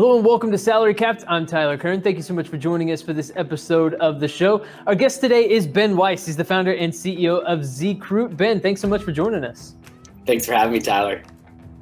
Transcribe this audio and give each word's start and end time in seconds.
Hello 0.00 0.16
and 0.16 0.24
welcome 0.24 0.50
to 0.50 0.56
Salary 0.56 0.94
Capped. 0.94 1.24
I'm 1.28 1.44
Tyler 1.44 1.76
Kern. 1.76 2.00
Thank 2.00 2.16
you 2.16 2.22
so 2.22 2.32
much 2.32 2.48
for 2.48 2.56
joining 2.56 2.90
us 2.90 3.02
for 3.02 3.12
this 3.12 3.32
episode 3.36 3.92
of 3.96 4.18
the 4.18 4.26
show. 4.26 4.64
Our 4.86 4.94
guest 4.94 5.20
today 5.20 5.46
is 5.46 5.66
Ben 5.66 5.94
Weiss. 5.94 6.24
He's 6.24 6.38
the 6.38 6.44
founder 6.44 6.72
and 6.72 6.90
CEO 6.90 7.44
of 7.44 7.58
Zcruit. 7.58 8.34
Ben, 8.34 8.60
thanks 8.60 8.80
so 8.80 8.88
much 8.88 9.02
for 9.02 9.12
joining 9.12 9.44
us. 9.44 9.74
Thanks 10.24 10.46
for 10.46 10.54
having 10.54 10.72
me, 10.72 10.80
Tyler. 10.80 11.22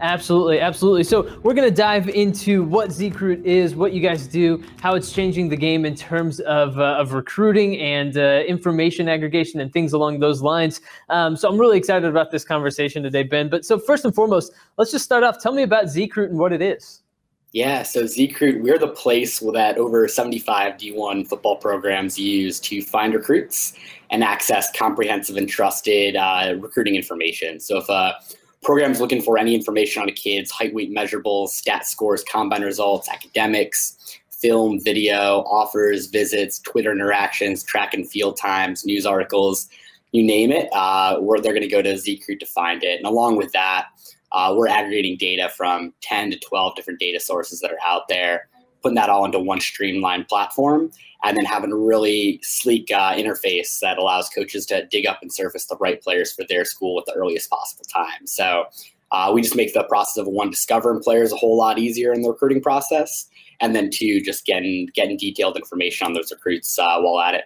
Absolutely, 0.01 0.59
absolutely. 0.59 1.05
So 1.05 1.41
we're 1.45 1.55
going 1.55 1.69
to 1.69 1.75
dive 1.75 2.09
into 2.09 2.65
what 2.65 2.91
Zcruit 2.91 3.41
is, 3.45 3.77
what 3.77 3.93
you 3.93 4.01
guys 4.01 4.27
do, 4.27 4.65
how 4.81 4.97
it's 4.97 5.13
changing 5.13 5.49
the 5.49 5.57
game 5.57 5.85
in 5.85 5.95
terms 5.95 6.41
of, 6.41 6.77
uh, 6.77 6.97
of 6.99 7.13
recruiting 7.13 7.79
and 7.79 8.19
uh, 8.19 8.43
information 8.49 9.09
aggregation 9.09 9.61
and 9.61 9.73
things 9.73 9.93
along 9.93 10.19
those 10.19 10.43
lines. 10.43 10.81
Um, 11.09 11.37
so 11.37 11.49
I'm 11.49 11.57
really 11.57 11.79
excited 11.79 12.09
about 12.09 12.33
this 12.33 12.43
conversation 12.43 13.01
today, 13.01 13.23
Ben. 13.23 13.49
But 13.49 13.65
so 13.65 13.79
first 13.79 14.05
and 14.05 14.13
foremost, 14.13 14.55
let's 14.77 14.91
just 14.91 15.05
start 15.05 15.23
off. 15.23 15.41
Tell 15.41 15.53
me 15.53 15.63
about 15.63 15.85
Zcruit 15.85 16.31
and 16.31 16.39
what 16.41 16.53
it 16.53 16.61
is. 16.61 17.03
Yeah, 17.53 17.83
so 17.83 18.03
Zcruit, 18.03 18.61
we're 18.61 18.79
the 18.79 18.89
place 18.89 19.41
that 19.41 19.79
over 19.79 20.07
75 20.07 20.75
D1 20.75 21.27
football 21.27 21.57
programs 21.57 22.19
use 22.19 22.61
to 22.61 22.83
find 22.83 23.15
recruits 23.15 23.73
and 24.11 24.23
access 24.23 24.71
comprehensive 24.77 25.37
and 25.37 25.49
trusted 25.49 26.15
uh, 26.15 26.57
recruiting 26.59 26.95
information. 26.95 27.59
So 27.59 27.79
if 27.79 27.89
a 27.89 28.17
program's 28.63 29.01
looking 29.01 29.23
for 29.23 29.39
any 29.39 29.55
information 29.55 30.03
on 30.03 30.11
a 30.11 30.13
kid's 30.13 30.51
height, 30.51 30.75
weight 30.75 30.95
measurables, 30.95 31.49
stat 31.49 31.87
scores, 31.87 32.23
combine 32.23 32.63
results, 32.63 33.09
academics, 33.09 34.19
film, 34.31 34.79
video, 34.81 35.43
offers, 35.47 36.07
visits, 36.07 36.59
Twitter 36.59 36.93
interactions, 36.93 37.63
track 37.63 37.95
and 37.95 38.09
field 38.09 38.37
times, 38.37 38.85
news 38.85 39.07
articles, 39.07 39.69
you 40.13 40.23
name 40.23 40.53
it, 40.53 40.69
uh, 40.73 41.19
they're 41.43 41.53
going 41.53 41.61
to 41.63 41.69
go 41.69 41.83
to 41.83 41.95
Zcruit 41.95 42.41
to 42.41 42.47
find 42.47 42.85
it. 42.85 42.99
And 42.99 43.07
along 43.07 43.37
with 43.37 43.53
that, 43.53 43.87
uh, 44.33 44.55
we're 44.57 44.69
aggregating 44.69 45.17
data 45.17 45.49
from 45.57 45.93
10 46.03 46.31
to 46.33 46.39
12 46.39 46.77
different 46.77 47.01
data 47.01 47.21
sources 47.21 47.61
that 47.61 47.71
are 47.71 47.81
out 47.85 48.09
there, 48.09 48.49
putting 48.83 48.97
that 48.97 49.09
all 49.09 49.25
into 49.25 49.39
one 49.39 49.61
streamlined 49.61 50.29
platform, 50.29 50.91
and 51.25 51.37
then 51.37 51.45
having 51.45 51.73
a 51.73 51.77
really 51.77 52.39
sleek 52.43 52.91
uh, 52.93 53.15
interface 53.15 53.81
that 53.81 53.99
allows 53.99 54.29
coaches 54.29 54.67
to 54.67 54.87
dig 54.87 55.07
up 55.07 55.19
and 55.23 55.33
surface 55.33 55.67
the 55.67 55.77
right 55.77 56.03
players 56.03 56.33
for 56.33 56.45
their 56.49 56.65
school 56.65 56.99
at 56.99 57.07
the 57.07 57.13
earliest 57.13 57.51
possible 57.51 57.85
time. 57.85 58.27
So 58.27 58.67
uh, 59.11 59.31
we 59.35 59.43
just 59.43 59.57
make 59.57 59.73
the 59.73 59.85
process 59.85 60.19
of 60.19 60.27
one 60.27 60.51
discovering 60.51 61.01
players 61.01 61.33
a 61.33 61.37
whole 61.37 61.57
lot 61.57 61.79
easier 61.79 62.13
in 62.13 62.23
the 62.23 62.29
recruiting 62.29 62.63
process, 62.63 63.29
and 63.61 63.75
then 63.75 63.91
two 63.91 64.21
just 64.21 64.45
getting 64.45 64.89
getting 64.95 65.17
detailed 65.17 65.57
information 65.57 66.07
on 66.07 66.13
those 66.13 66.31
recruits 66.31 66.79
uh, 66.79 67.01
while 67.01 67.21
at 67.21 67.35
it. 67.35 67.45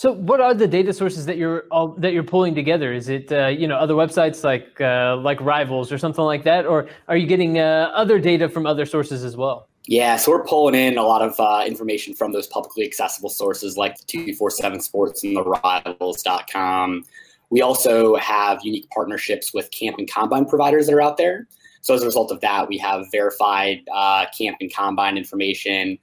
So, 0.00 0.12
what 0.12 0.40
are 0.40 0.54
the 0.54 0.66
data 0.66 0.94
sources 0.94 1.26
that 1.26 1.36
you're 1.36 1.64
all, 1.70 1.88
that 1.98 2.14
you're 2.14 2.22
pulling 2.22 2.54
together? 2.54 2.90
Is 2.90 3.10
it 3.10 3.30
uh, 3.30 3.48
you 3.48 3.68
know 3.68 3.76
other 3.76 3.92
websites 3.92 4.42
like 4.42 4.80
uh, 4.80 5.18
like 5.18 5.38
Rivals 5.42 5.92
or 5.92 5.98
something 5.98 6.24
like 6.24 6.42
that, 6.44 6.64
or 6.64 6.88
are 7.08 7.18
you 7.18 7.26
getting 7.26 7.58
uh, 7.58 7.92
other 7.94 8.18
data 8.18 8.48
from 8.48 8.64
other 8.64 8.86
sources 8.86 9.24
as 9.24 9.36
well? 9.36 9.68
Yeah, 9.84 10.16
so 10.16 10.30
we're 10.30 10.44
pulling 10.44 10.74
in 10.74 10.96
a 10.96 11.02
lot 11.02 11.20
of 11.20 11.38
uh, 11.38 11.64
information 11.66 12.14
from 12.14 12.32
those 12.32 12.46
publicly 12.46 12.86
accessible 12.86 13.28
sources 13.28 13.76
like 13.76 13.98
the 13.98 14.04
247 14.06 14.80
Sports 14.80 15.22
and 15.22 15.36
the 15.36 15.44
Rivals.com. 15.44 17.04
We 17.50 17.60
also 17.60 18.16
have 18.16 18.60
unique 18.62 18.88
partnerships 18.88 19.52
with 19.52 19.70
camp 19.70 19.98
and 19.98 20.10
combine 20.10 20.46
providers 20.46 20.86
that 20.86 20.94
are 20.94 21.02
out 21.02 21.18
there. 21.18 21.46
So 21.82 21.92
as 21.92 22.02
a 22.02 22.06
result 22.06 22.32
of 22.32 22.40
that, 22.40 22.70
we 22.70 22.78
have 22.78 23.04
verified 23.12 23.82
uh, 23.92 24.24
camp 24.38 24.56
and 24.62 24.72
combine 24.72 25.18
information 25.18 25.98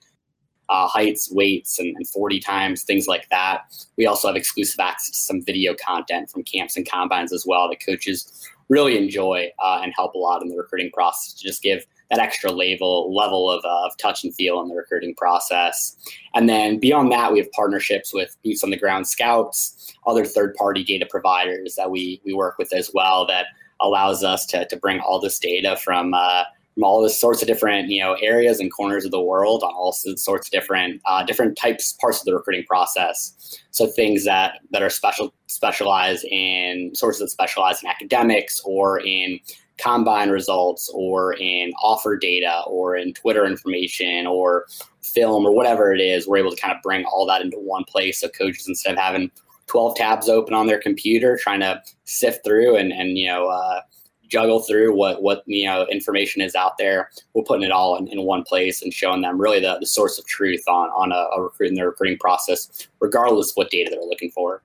uh, 0.70 0.88
heights, 0.88 1.32
weights, 1.32 1.80
and, 1.80 1.96
and 1.96 2.08
40 2.08 2.40
times, 2.40 2.84
things 2.84 3.08
like 3.08 3.28
that. 3.30 3.62
We 3.98 4.06
also 4.06 4.28
have 4.28 4.36
exclusive 4.36 4.80
access 4.80 5.12
to 5.12 5.20
some 5.20 5.44
video 5.44 5.76
content 5.76 6.30
from 6.30 6.44
camps 6.44 6.76
and 6.76 6.88
combines 6.88 7.32
as 7.32 7.46
well 7.46 7.70
that 7.70 7.86
coaches 7.86 8.48
really 8.70 8.98
enjoy 8.98 9.50
uh, 9.64 9.80
and 9.82 9.94
help 9.96 10.14
a 10.14 10.18
lot 10.18 10.42
in 10.42 10.50
the 10.50 10.58
recruiting 10.58 10.92
process 10.92 11.34
to 11.34 11.44
just 11.44 11.62
give 11.62 11.86
that 12.09 12.20
extra 12.20 12.52
level 12.52 13.14
level 13.14 13.52
of, 13.52 13.64
uh, 13.66 13.86
of 13.86 13.97
touch 13.97 14.24
and 14.24 14.34
feel 14.34 14.62
in 14.62 14.69
the 14.69 14.75
recruiting 14.75 15.14
process. 15.16 15.96
And 16.34 16.47
then 16.47 16.80
beyond 16.80 17.12
that, 17.12 17.31
we 17.31 17.40
have 17.40 17.52
partnerships 17.52 18.14
with 18.14 18.36
boots 18.44 18.64
on 18.64 18.70
the 18.70 18.78
ground 18.78 19.08
scouts, 19.08 19.94
other 20.06 20.25
third 20.25 20.53
party 20.56 20.84
data 20.84 21.06
providers 21.09 21.75
that 21.75 21.91
we 21.91 22.22
we 22.25 22.34
work 22.34 22.58
with 22.58 22.74
as 22.74 22.91
well 22.94 23.25
that 23.28 23.47
allows 23.80 24.24
us 24.24 24.46
to, 24.47 24.66
to 24.68 24.78
bring 24.78 25.00
all 25.00 25.20
this 25.20 25.38
data 25.40 25.78
from 25.78 26.14
uh, 26.14 26.44
from 26.78 26.84
all 26.84 27.02
the 27.02 27.10
sorts 27.10 27.42
of 27.42 27.48
different 27.48 27.90
you 27.90 28.00
know 28.00 28.14
areas 28.22 28.60
and 28.60 28.72
corners 28.72 29.04
of 29.04 29.10
the 29.10 29.20
world 29.20 29.64
on 29.64 29.74
all 29.74 29.92
sorts 29.92 30.48
of 30.48 30.52
different 30.52 31.02
uh, 31.06 31.24
different 31.24 31.58
types 31.58 31.94
parts 31.94 32.20
of 32.20 32.26
the 32.26 32.36
recruiting 32.36 32.64
process. 32.66 33.58
So 33.72 33.88
things 33.88 34.26
that 34.26 34.60
that 34.70 34.84
are 34.84 34.90
special 34.92 35.34
specialize 35.48 36.24
in 36.30 36.92
sources 36.94 37.22
that 37.22 37.30
specialize 37.30 37.82
in 37.82 37.90
academics 37.90 38.62
or 38.64 39.00
in 39.00 39.40
combine 39.80 40.30
results 40.30 40.92
or 40.94 41.34
in 41.34 41.72
offer 41.82 42.16
data 42.16 42.62
or 42.68 42.96
in 42.96 43.12
Twitter 43.14 43.48
information 43.48 44.28
or 44.28 44.68
film 45.02 45.46
or 45.46 45.56
whatever 45.56 45.92
it 45.92 46.00
is, 46.00 46.28
we're 46.28 46.38
able 46.38 46.52
to 46.52 46.62
kind 46.62 46.76
of 46.76 46.82
bring 46.84 47.06
all 47.06 47.26
that 47.26 47.42
into 47.42 47.58
one 47.58 47.86
place. 47.86 48.20
So 48.20 48.30
coaches 48.30 48.68
instead 48.68 48.94
of 48.94 49.00
having 49.00 49.32
12 49.66 49.96
tabs 49.96 50.30
open 50.30 50.54
on 50.54 50.68
their 50.68 50.80
computer 50.80 51.40
trying 51.42 51.59
to 51.59 51.82
sift 52.06 52.44
through 52.46 52.76
and, 52.78 52.94
and 52.94 53.18
you 53.18 53.28
know 53.28 53.48
uh, 53.48 53.82
juggle 54.28 54.60
through 54.60 54.96
what 54.96 55.22
what 55.22 55.44
you 55.46 55.68
know 55.68 55.86
information 55.88 56.42
is 56.42 56.56
out 56.56 56.78
there. 56.78 57.10
We're 57.34 57.44
putting 57.44 57.66
it 57.66 57.72
all 57.72 57.98
in, 57.98 58.08
in 58.08 58.24
one 58.24 58.44
place 58.44 58.82
and 58.82 58.94
showing 58.94 59.22
them 59.22 59.40
really 59.40 59.60
the, 59.60 59.78
the 59.80 59.86
source 59.86 60.18
of 60.20 60.26
truth 60.26 60.64
on 60.68 60.90
on 60.90 61.12
a, 61.12 61.28
a 61.36 61.42
recruiting 61.42 61.76
their 61.76 61.88
recruiting 61.88 62.18
process, 62.18 62.88
regardless 63.00 63.52
of 63.52 63.56
what 63.56 63.70
data 63.70 63.90
they're 63.92 64.02
looking 64.02 64.32
for. 64.32 64.62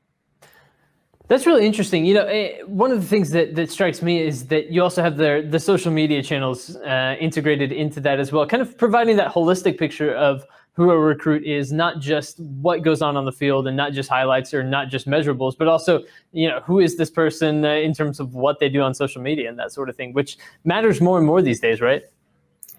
That's 1.28 1.46
really 1.46 1.64
interesting. 1.64 2.04
You 2.04 2.14
know, 2.14 2.26
eh, 2.26 2.60
one 2.66 2.90
of 2.90 3.00
the 3.00 3.06
things 3.06 3.30
that, 3.30 3.54
that 3.54 3.70
strikes 3.70 4.02
me 4.02 4.20
is 4.20 4.48
that 4.48 4.70
you 4.70 4.82
also 4.82 5.02
have 5.02 5.16
the 5.16 5.46
the 5.48 5.58
social 5.58 5.90
media 5.90 6.22
channels 6.22 6.76
uh, 6.76 7.16
integrated 7.20 7.72
into 7.72 8.00
that 8.00 8.20
as 8.20 8.32
well, 8.32 8.46
kind 8.46 8.60
of 8.60 8.76
providing 8.76 9.16
that 9.16 9.32
holistic 9.32 9.78
picture 9.78 10.14
of 10.14 10.44
who 10.74 10.90
a 10.90 10.98
recruit 10.98 11.44
is, 11.44 11.70
not 11.70 12.00
just 12.00 12.40
what 12.40 12.82
goes 12.82 13.02
on 13.02 13.16
on 13.16 13.24
the 13.26 13.32
field 13.32 13.66
and 13.66 13.76
not 13.76 13.92
just 13.92 14.08
highlights 14.08 14.54
or 14.54 14.62
not 14.64 14.88
just 14.88 15.06
measurables, 15.06 15.56
but 15.56 15.68
also, 15.68 16.02
you 16.32 16.48
know, 16.48 16.60
who 16.60 16.80
is 16.80 16.96
this 16.96 17.10
person 17.10 17.64
uh, 17.64 17.74
in 17.74 17.92
terms 17.92 18.18
of 18.18 18.34
what 18.34 18.58
they 18.58 18.70
do 18.70 18.80
on 18.80 18.94
social 18.94 19.20
media 19.20 19.48
and 19.50 19.58
that 19.58 19.70
sort 19.70 19.90
of 19.90 19.96
thing, 19.96 20.14
which 20.14 20.38
matters 20.64 21.00
more 21.00 21.18
and 21.18 21.26
more 21.26 21.42
these 21.42 21.60
days, 21.60 21.80
right? 21.80 22.02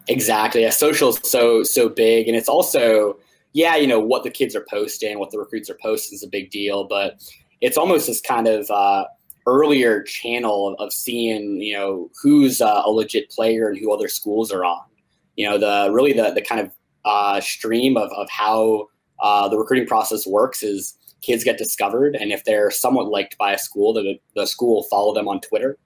Exactly. 0.08 0.64
Yeah, 0.64 0.72
social 0.72 1.10
is 1.10 1.20
so 1.24 1.64
so 1.64 1.88
big, 1.88 2.28
and 2.28 2.36
it's 2.36 2.50
also, 2.50 3.18
yeah, 3.54 3.76
you 3.76 3.88
know, 3.88 4.00
what 4.00 4.24
the 4.24 4.32
kids 4.32 4.56
are 4.56 4.66
posting, 4.70 5.20
what 5.20 5.32
the 5.32 5.38
recruits 5.38 5.70
are 5.70 5.78
posting 5.82 6.16
is 6.16 6.24
a 6.24 6.28
big 6.28 6.50
deal, 6.50 6.86
but 6.86 7.24
it's 7.62 7.78
almost 7.78 8.08
this 8.08 8.20
kind 8.20 8.48
of 8.48 8.70
uh, 8.70 9.06
earlier 9.48 10.04
channel 10.04 10.76
of, 10.80 10.92
seeing, 10.92 11.62
you 11.62 11.74
know, 11.74 12.10
who's 12.22 12.60
uh, 12.60 12.82
a 12.86 12.92
legit 12.92 13.30
player 13.30 13.70
and 13.70 13.78
who 13.78 13.94
other 13.94 14.08
schools 14.08 14.52
are 14.52 14.66
on. 14.66 14.82
You 15.38 15.50
know, 15.50 15.58
the 15.58 15.92
really 15.94 16.12
the 16.12 16.32
the 16.32 16.42
kind 16.42 16.60
of 16.60 16.72
uh, 17.06 17.40
stream 17.42 17.98
of, 17.98 18.12
of 18.14 18.30
how 18.30 18.88
uh, 19.20 19.48
the 19.48 19.58
recruiting 19.58 19.88
process 19.88 20.26
works 20.26 20.64
is 20.64 20.98
kids 21.22 21.44
get 21.44 21.58
discovered 21.58 22.16
and 22.16 22.32
if 22.32 22.44
they're 22.44 22.70
somewhat 22.70 23.08
liked 23.08 23.38
by 23.38 23.54
a 23.54 23.58
school 23.58 23.94
the, 23.94 24.20
the 24.36 24.46
school 24.46 24.76
will 24.76 24.84
follow 24.84 25.14
them 25.14 25.28
on 25.28 25.40
twitter. 25.42 25.78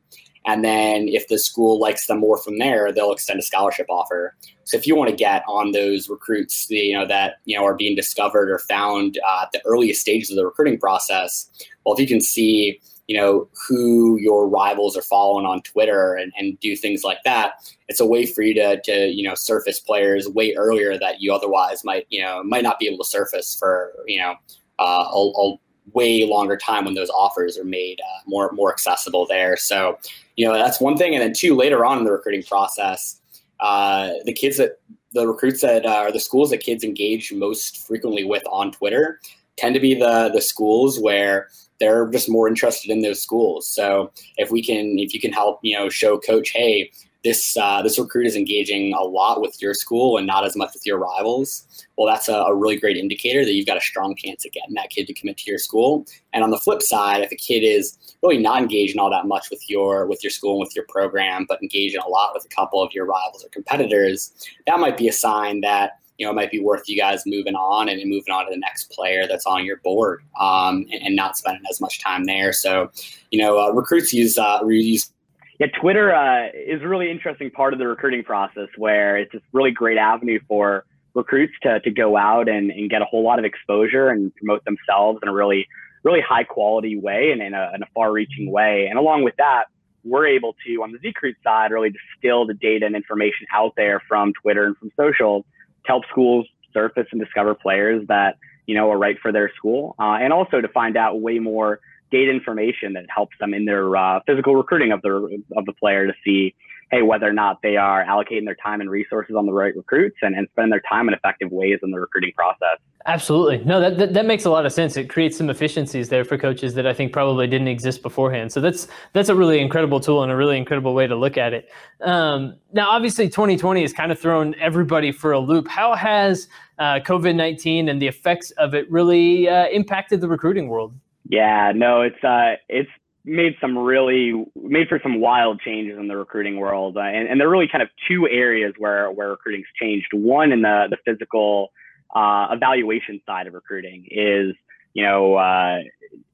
And 0.45 0.63
then 0.63 1.09
if 1.09 1.28
the 1.28 1.38
school 1.38 1.78
likes 1.78 2.07
them 2.07 2.19
more 2.19 2.38
from 2.38 2.57
there 2.57 2.91
they'll 2.91 3.11
extend 3.11 3.39
a 3.39 3.44
scholarship 3.44 3.88
offer. 3.89 4.35
So 4.63 4.78
if 4.78 4.88
you 4.88 4.95
want 4.95 5.09
to 5.09 5.16
get 5.16 5.44
on 5.47 5.72
those 5.72 6.09
recruits 6.09 6.67
you 6.69 6.94
know 6.94 7.05
that 7.05 7.35
you 7.45 7.57
know 7.57 7.66
are 7.66 7.75
being 7.75 7.95
discovered 7.95 8.49
or 8.49 8.59
found 8.59 9.19
uh, 9.28 9.44
at 9.44 9.51
the 9.51 9.61
earliest 9.66 10.01
stages 10.01 10.31
of 10.31 10.38
the 10.38 10.45
recruiting 10.45 10.79
process 10.79 11.49
well 11.85 11.94
if 11.94 12.01
you 12.01 12.07
can 12.07 12.22
see 12.22 12.79
you 13.07 13.18
know 13.18 13.47
who 13.68 14.18
your 14.18 14.47
rivals 14.47 14.97
are 14.97 15.01
following 15.01 15.45
on 15.45 15.62
Twitter 15.62 16.16
and, 16.16 16.31
and 16.38 16.59
do 16.59 16.75
things 16.75 17.03
like 17.03 17.23
that. 17.23 17.73
It's 17.88 18.01
a 18.01 18.06
way 18.06 18.25
for 18.25 18.41
you 18.41 18.53
to 18.56 18.81
to 18.81 19.07
you 19.07 19.23
know 19.23 19.35
surface 19.35 19.79
players 19.79 20.28
way 20.28 20.53
earlier 20.56 20.97
that 21.00 21.22
you 21.22 21.34
otherwise 21.34 21.84
might 21.84 22.06
you 22.09 22.22
know 22.22 22.44
might 22.44 22.63
not 22.63 22.79
be 22.79 22.88
able 22.88 23.03
to 23.03 23.09
surface 23.09 23.56
for 23.57 23.94
you 24.06 24.19
know 24.19 24.35
uh, 24.79 25.06
a, 25.12 25.17
a, 25.17 25.56
way 25.94 26.25
longer 26.25 26.57
time 26.57 26.84
when 26.84 26.96
those 26.96 27.09
offers 27.12 27.57
are 27.57 27.63
made 27.63 28.00
uh, 28.01 28.22
more 28.26 28.52
more 28.52 28.72
accessible 28.72 29.26
there. 29.26 29.55
So 29.55 29.97
you 30.35 30.46
know 30.46 30.53
that's 30.53 30.81
one 30.81 30.97
thing, 30.97 31.16
and 31.16 31.23
then 31.23 31.34
two 31.34 31.55
later 31.55 31.85
on 31.85 31.97
in 31.97 32.03
the 32.03 32.11
recruiting 32.11 32.43
process, 32.43 33.22
uh, 33.61 34.11
the 34.26 34.34
kids 34.34 34.58
that 34.58 34.79
the 35.14 35.28
recruits 35.28 35.61
that 35.61 35.85
uh, 35.85 35.90
are 35.90 36.11
the 36.11 36.20
schools 36.20 36.49
that 36.49 36.58
kids 36.58 36.84
engage 36.84 37.31
most 37.31 37.87
frequently 37.87 38.26
with 38.26 38.43
on 38.52 38.72
Twitter 38.73 39.22
tend 39.58 39.73
to 39.76 39.79
be 39.79 39.93
the 39.96 40.29
the 40.34 40.41
schools 40.41 40.99
where 40.99 41.47
they're 41.79 42.08
just 42.08 42.29
more 42.29 42.47
interested 42.47 42.91
in 42.91 43.02
those 43.02 43.22
schools. 43.22 43.68
So 43.68 44.12
if 44.38 44.52
we 44.52 44.64
can, 44.64 44.97
if 45.00 45.14
you 45.14 45.20
can 45.20 45.32
help, 45.32 45.59
you 45.62 45.78
know, 45.78 45.90
show 45.90 46.18
coach, 46.20 46.50
hey, 46.50 46.91
this 47.24 47.58
uh, 47.58 47.82
this 47.82 48.00
recruit 48.00 48.28
is 48.28 48.35
engaging 48.35 48.94
a 48.94 49.02
lot 49.02 49.41
with 49.41 49.62
your 49.62 49.74
school 49.74 50.18
and 50.18 50.26
not 50.26 50.46
as 50.46 50.56
much 50.56 50.74
with 50.74 50.85
your 50.85 50.97
rivals. 50.97 51.66
Well, 51.97 52.08
that's 52.08 52.29
a, 52.29 52.34
a, 52.34 52.56
really 52.56 52.78
great 52.78 52.96
indicator 52.96 53.44
that 53.44 53.53
you've 53.53 53.66
got 53.66 53.76
a 53.76 53.82
strong 53.82 54.16
chance 54.16 54.46
of 54.46 54.52
getting 54.52 54.76
that 54.76 54.91
kid 54.91 55.08
to 55.08 55.14
commit 55.14 55.38
to 55.38 55.50
your 55.50 55.58
school. 55.58 56.06
And 56.32 56.44
on 56.44 56.52
the 56.52 56.59
flip 56.59 56.82
side, 56.82 57.22
if 57.22 57.32
a 57.32 57.35
kid 57.35 57.62
is 57.62 57.97
really 58.22 58.38
not 58.38 58.62
engaging 58.62 59.00
all 59.00 59.09
that 59.09 59.26
much 59.26 59.50
with 59.50 59.68
your 59.70 60.06
with 60.06 60.24
your 60.24 60.32
school 60.32 60.53
and 60.53 60.59
with 60.62 60.76
your 60.76 60.85
program, 60.88 61.46
but 61.50 61.62
engaging 61.62 62.02
a 62.02 62.08
lot 62.08 62.32
with 62.34 62.46
a 62.46 62.50
couple 62.50 62.82
of 62.82 62.94
your 62.94 63.06
rivals 63.06 63.44
or 63.44 63.50
competitors, 63.50 64.32
that 64.66 64.79
might 64.79 64.96
be 64.97 65.08
a 65.08 65.14
sign 65.14 65.62
that 65.62 66.00
you 66.17 66.25
know, 66.25 66.31
it 66.31 66.35
might 66.35 66.52
be 66.52 66.59
worth 66.59 66.90
you 66.90 66.97
guys 66.97 67.23
moving 67.25 67.55
on 67.55 67.90
and 67.90 68.02
moving 68.05 68.34
on 68.34 68.46
to 68.46 68.52
the 68.52 68.58
next 68.58 68.91
player 68.91 69.28
that's 69.28 69.46
on 69.46 69.64
your 69.66 69.78
board 69.78 70.23
um, 70.40 70.85
and, 70.91 71.03
and, 71.03 71.16
not 71.16 71.37
spending 71.37 71.64
as 71.69 71.79
much 71.79 71.99
time 71.99 72.25
there. 72.25 72.52
So, 72.52 72.90
you 73.29 73.40
know, 73.40 73.59
uh, 73.59 73.72
recruits 73.72 74.14
use 74.14 74.37
uh, 74.37 74.59
use 74.67 75.11
yeah, 75.59 75.67
Twitter 75.81 76.14
uh, 76.14 76.49
is 76.53 76.81
a 76.84 76.87
really 76.87 77.09
interesting 77.09 77.49
part 77.49 77.73
of 77.73 77.79
the 77.79 77.87
recruiting 77.87 78.23
process 78.23 78.67
where 78.78 79.17
it's 79.17 79.34
a 79.34 79.40
really 79.53 79.72
great 79.72 79.97
avenue 79.97 80.40
for 80.47 80.85
recruits 81.16 81.53
to, 81.64 81.79
to 81.79 81.90
go 81.90 82.16
out 82.16 82.47
and, 82.47 82.69
and 82.69 82.90
get 82.91 83.02
a 83.02 83.05
whole 83.05 83.23
lot 83.23 83.40
of 83.40 83.46
exposure 83.46 84.09
and 84.09 84.34
promote 84.35 84.64
themselves 84.66 85.19
in 85.23 85.29
a 85.29 85.34
really, 85.34 85.67
really 86.03 86.22
high 86.22 86.43
quality 86.43 86.96
way 86.96 87.31
and 87.31 87.41
in 87.41 87.55
a, 87.55 87.72
in 87.73 87.81
a 87.81 87.87
far 87.96 88.11
reaching 88.11 88.52
way. 88.52 88.85
And 88.87 88.99
along 88.99 89.23
with 89.23 89.35
that, 89.37 89.66
we're 90.03 90.28
able 90.28 90.55
to, 90.66 90.84
on 90.84 90.91
the 90.91 90.99
Zcruit 90.99 91.34
side, 91.43 91.72
really 91.72 91.90
distill 91.90 92.46
the 92.46 92.53
data 92.53 92.85
and 92.85 92.96
information 92.96 93.47
out 93.52 93.73
there 93.75 93.99
from 94.08 94.34
Twitter 94.41 94.66
and 94.66 94.78
from 94.78 94.91
social 94.96 95.43
help 95.87 96.03
schools 96.09 96.45
surface 96.73 97.07
and 97.11 97.19
discover 97.19 97.55
players 97.55 98.05
that, 98.07 98.37
you 98.66 98.75
know, 98.75 98.91
are 98.91 98.97
right 98.97 99.17
for 99.22 99.31
their 99.31 99.51
school. 99.55 99.95
Uh, 99.99 100.17
and 100.22 100.31
also 100.34 100.61
to 100.61 100.67
find 100.67 100.97
out 100.97 101.22
way 101.22 101.39
more 101.39 101.79
data 102.11 102.31
information 102.31 102.93
that 102.93 103.05
helps 103.13 103.35
them 103.39 103.53
in 103.53 103.66
their 103.66 103.95
uh, 103.95 104.19
physical 104.25 104.55
recruiting 104.55 104.91
of 104.91 105.01
the 105.01 105.41
of 105.55 105.66
the 105.66 105.73
player 105.73 106.07
to 106.07 106.13
see 106.23 106.53
hey 106.91 107.01
whether 107.01 107.28
or 107.28 107.34
not 107.34 107.61
they 107.61 107.78
are 107.78 108.03
allocating 108.05 108.45
their 108.45 108.55
time 108.55 108.81
and 108.81 108.89
resources 108.89 109.35
on 109.35 109.45
the 109.45 109.51
right 109.51 109.75
recruits 109.75 110.17
and, 110.22 110.35
and 110.35 110.47
spending 110.51 110.72
their 110.72 110.81
time 110.89 111.07
in 111.07 111.13
effective 111.13 111.51
ways 111.51 111.79
in 111.84 111.91
the 111.91 111.99
recruiting 111.99 112.31
process. 112.35 112.78
Absolutely. 113.05 113.63
No 113.63 113.79
that, 113.79 113.97
that, 113.97 114.13
that 114.13 114.25
makes 114.25 114.45
a 114.45 114.49
lot 114.49 114.66
of 114.66 114.73
sense. 114.73 114.97
It 114.97 115.09
creates 115.09 115.37
some 115.37 115.49
efficiencies 115.49 116.09
there 116.09 116.25
for 116.25 116.37
coaches 116.37 116.73
that 116.73 116.85
i 116.85 116.93
think 116.93 117.13
probably 117.13 117.47
didn't 117.47 117.67
exist 117.67 118.01
beforehand. 118.01 118.51
So 118.51 118.61
that's 118.61 118.87
that's 119.13 119.29
a 119.29 119.35
really 119.35 119.59
incredible 119.59 119.99
tool 119.99 120.23
and 120.23 120.31
a 120.31 120.35
really 120.35 120.57
incredible 120.57 120.93
way 120.93 121.07
to 121.07 121.16
look 121.16 121.37
at 121.37 121.53
it. 121.53 121.69
Um, 122.01 122.55
now 122.73 122.90
obviously 122.90 123.28
2020 123.28 123.81
has 123.81 123.93
kind 123.93 124.11
of 124.11 124.19
thrown 124.19 124.55
everybody 124.59 125.11
for 125.11 125.31
a 125.31 125.40
loop. 125.40 125.67
How 125.67 125.95
has 125.95 126.47
uh, 126.79 126.99
covid-19 126.99 127.90
and 127.90 128.01
the 128.01 128.07
effects 128.07 128.51
of 128.51 128.73
it 128.73 128.90
really 128.91 129.49
uh, 129.49 129.67
impacted 129.67 130.22
the 130.22 130.28
recruiting 130.28 130.67
world? 130.67 130.93
Yeah, 131.29 131.72
no, 131.75 132.01
it's 132.01 132.23
uh, 132.23 132.55
it's 132.69 132.90
made 133.28 133.56
some 133.59 133.78
really 133.78 134.46
made 134.56 134.88
for 134.88 135.00
some 135.03 135.20
wild 135.20 135.59
changes 135.59 136.00
in 136.00 136.08
the 136.08 136.16
recruiting 136.16 136.58
world, 136.58 136.97
uh, 136.97 137.02
and 137.02 137.28
and 137.28 137.40
there 137.40 137.47
are 137.47 137.52
really 137.52 137.68
kind 137.68 137.82
of 137.82 137.90
two 138.08 138.28
areas 138.28 138.74
where 138.78 139.12
where 139.12 139.29
recruiting's 139.29 139.68
changed. 139.79 140.08
One 140.14 140.52
in 140.52 140.62
the 140.62 140.88
the 140.90 140.97
physical 141.06 141.72
uh, 142.16 142.47
evaluation 142.52 143.22
side 143.26 143.47
of 143.47 143.53
recruiting 143.53 144.08
is 144.09 144.56
you 144.94 145.03
know 145.03 145.35
uh, 145.35 145.79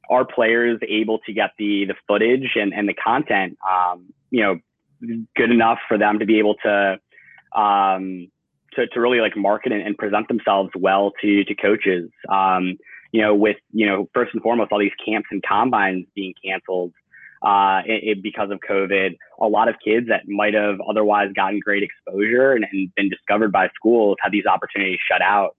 are 0.10 0.26
players 0.26 0.80
able 0.88 1.20
to 1.26 1.34
get 1.34 1.52
the 1.58 1.86
the 1.86 1.96
footage 2.08 2.52
and 2.56 2.74
and 2.74 2.88
the 2.88 2.94
content 2.94 3.58
um, 3.68 4.14
you 4.30 4.44
know 4.44 4.60
good 5.36 5.52
enough 5.52 5.80
for 5.88 5.98
them 5.98 6.20
to 6.20 6.26
be 6.26 6.38
able 6.38 6.56
to 6.64 7.00
um, 7.60 8.28
to, 8.74 8.88
to 8.88 9.02
really 9.02 9.20
like 9.20 9.36
market 9.36 9.72
and, 9.72 9.82
and 9.82 9.98
present 9.98 10.28
themselves 10.28 10.70
well 10.76 11.12
to 11.22 11.44
to 11.44 11.56
coaches. 11.56 12.10
Um, 12.30 12.78
you 13.14 13.22
know, 13.22 13.34
with, 13.34 13.58
you 13.72 13.86
know, 13.86 14.10
first 14.14 14.34
and 14.34 14.42
foremost, 14.42 14.72
all 14.72 14.80
these 14.80 14.92
camps 15.06 15.28
and 15.32 15.42
combines 15.44 16.06
being 16.16 16.34
canceled 16.44 16.92
uh, 17.44 17.82
it, 17.86 18.18
it, 18.18 18.24
because 18.24 18.50
of 18.52 18.60
COVID, 18.68 19.16
a 19.40 19.48
lot 19.48 19.68
of 19.68 19.76
kids 19.84 20.08
that 20.08 20.28
might 20.28 20.56
have 20.56 20.80
otherwise 20.90 21.30
gotten 21.36 21.60
great 21.60 21.84
exposure 21.84 22.54
and, 22.54 22.66
and 22.72 22.94
been 22.96 23.10
discovered 23.10 23.52
by 23.52 23.70
schools 23.76 24.18
have 24.22 24.32
these 24.32 24.46
opportunities 24.46 25.00
shut 25.08 25.22
out. 25.22 25.56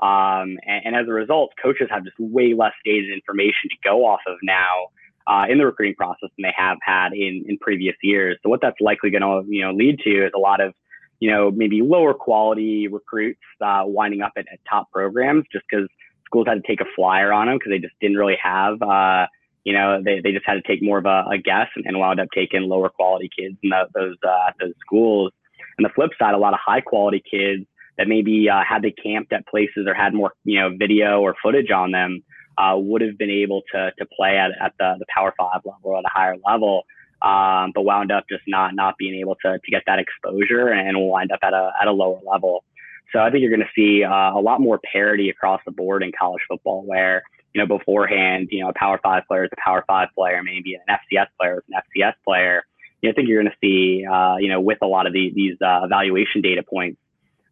Um, 0.00 0.58
and, 0.66 0.86
and, 0.86 0.96
as 0.96 1.08
a 1.08 1.12
result, 1.12 1.52
coaches 1.60 1.88
have 1.90 2.04
just 2.04 2.18
way 2.20 2.54
less 2.54 2.74
data 2.84 3.06
and 3.06 3.14
information 3.14 3.70
to 3.70 3.76
go 3.82 4.04
off 4.04 4.20
of 4.28 4.36
now 4.42 4.88
uh, 5.26 5.46
in 5.48 5.58
the 5.58 5.66
recruiting 5.66 5.96
process 5.96 6.28
than 6.36 6.42
they 6.42 6.54
have 6.56 6.78
had 6.82 7.12
in, 7.12 7.44
in 7.48 7.58
previous 7.58 7.96
years. 8.02 8.38
So 8.42 8.48
what 8.48 8.60
that's 8.60 8.80
likely 8.80 9.10
going 9.10 9.22
to 9.22 9.42
you 9.48 9.62
know 9.62 9.72
lead 9.72 9.98
to 10.00 10.26
is 10.26 10.32
a 10.36 10.38
lot 10.38 10.60
of 10.60 10.72
you 11.18 11.30
know 11.30 11.50
maybe 11.50 11.82
lower 11.82 12.14
quality 12.14 12.86
recruits 12.86 13.40
uh, 13.60 13.82
winding 13.86 14.22
up 14.22 14.32
at, 14.36 14.46
at 14.52 14.60
top 14.70 14.88
programs 14.92 15.46
just 15.52 15.64
because 15.68 15.88
schools 16.28 16.46
had 16.46 16.62
to 16.62 16.66
take 16.66 16.80
a 16.80 16.90
flyer 16.94 17.32
on 17.32 17.46
them 17.46 17.56
because 17.56 17.70
they 17.70 17.78
just 17.78 17.94
didn't 18.00 18.18
really 18.18 18.38
have, 18.42 18.80
uh, 18.82 19.26
you 19.64 19.72
know, 19.72 20.00
they, 20.04 20.20
they 20.22 20.32
just 20.32 20.46
had 20.46 20.54
to 20.54 20.62
take 20.62 20.82
more 20.82 20.98
of 20.98 21.06
a, 21.06 21.24
a 21.32 21.38
guess 21.38 21.68
and, 21.74 21.84
and 21.86 21.98
wound 21.98 22.20
up 22.20 22.28
taking 22.34 22.62
lower 22.62 22.90
quality 22.90 23.28
kids 23.36 23.56
in 23.62 23.70
the, 23.70 23.84
those 23.94 24.16
uh, 24.22 24.52
those 24.60 24.74
schools. 24.80 25.32
And 25.76 25.84
the 25.84 25.90
flip 25.94 26.10
side, 26.18 26.34
a 26.34 26.38
lot 26.38 26.54
of 26.54 26.60
high 26.64 26.80
quality 26.80 27.22
kids 27.28 27.64
that 27.96 28.08
maybe 28.08 28.48
uh, 28.48 28.62
had 28.68 28.82
they 28.82 28.92
camped 28.92 29.32
at 29.32 29.46
places 29.46 29.86
or 29.86 29.94
had 29.94 30.14
more, 30.14 30.32
you 30.44 30.60
know, 30.60 30.70
video 30.76 31.20
or 31.20 31.34
footage 31.42 31.70
on 31.70 31.90
them 31.92 32.22
uh, 32.58 32.76
would 32.76 33.00
have 33.00 33.16
been 33.18 33.30
able 33.30 33.62
to 33.72 33.90
to 33.98 34.06
play 34.16 34.36
at, 34.36 34.50
at 34.62 34.74
the, 34.78 34.96
the 34.98 35.06
Power 35.14 35.34
Five 35.38 35.62
level 35.64 35.80
or 35.82 35.98
at 35.98 36.04
a 36.04 36.10
higher 36.12 36.36
level. 36.46 36.84
Um, 37.20 37.72
but 37.74 37.82
wound 37.82 38.12
up 38.12 38.24
just 38.30 38.44
not 38.46 38.74
not 38.74 38.96
being 38.96 39.18
able 39.20 39.34
to 39.44 39.58
to 39.58 39.70
get 39.70 39.82
that 39.86 39.98
exposure 39.98 40.68
and 40.68 40.96
wind 41.00 41.32
up 41.32 41.40
at 41.42 41.52
a 41.52 41.72
at 41.80 41.88
a 41.88 41.92
lower 41.92 42.20
level. 42.24 42.64
So 43.12 43.20
I 43.20 43.30
think 43.30 43.42
you're 43.42 43.50
going 43.50 43.66
to 43.66 43.72
see 43.74 44.04
uh, 44.04 44.32
a 44.38 44.40
lot 44.40 44.60
more 44.60 44.78
parity 44.92 45.30
across 45.30 45.60
the 45.64 45.72
board 45.72 46.02
in 46.02 46.12
college 46.18 46.42
football, 46.48 46.84
where 46.84 47.22
you 47.54 47.60
know 47.60 47.66
beforehand, 47.66 48.48
you 48.50 48.62
know, 48.62 48.68
a 48.68 48.74
Power 48.74 49.00
Five 49.02 49.24
player 49.26 49.44
is 49.44 49.50
a 49.52 49.60
Power 49.62 49.84
Five 49.86 50.08
player, 50.14 50.42
maybe 50.42 50.74
an 50.74 50.82
FCS 50.88 51.28
player 51.38 51.58
is 51.58 51.64
an 51.70 51.80
FCS 51.80 52.14
player. 52.24 52.64
You 53.00 53.08
know, 53.08 53.12
I 53.12 53.14
think 53.14 53.28
you're 53.28 53.42
going 53.42 53.52
to 53.52 53.66
see, 53.66 54.04
uh, 54.04 54.36
you 54.38 54.48
know, 54.48 54.60
with 54.60 54.78
a 54.82 54.86
lot 54.86 55.06
of 55.06 55.12
the, 55.12 55.32
these 55.34 55.56
uh, 55.62 55.82
evaluation 55.84 56.42
data 56.42 56.62
points 56.62 56.98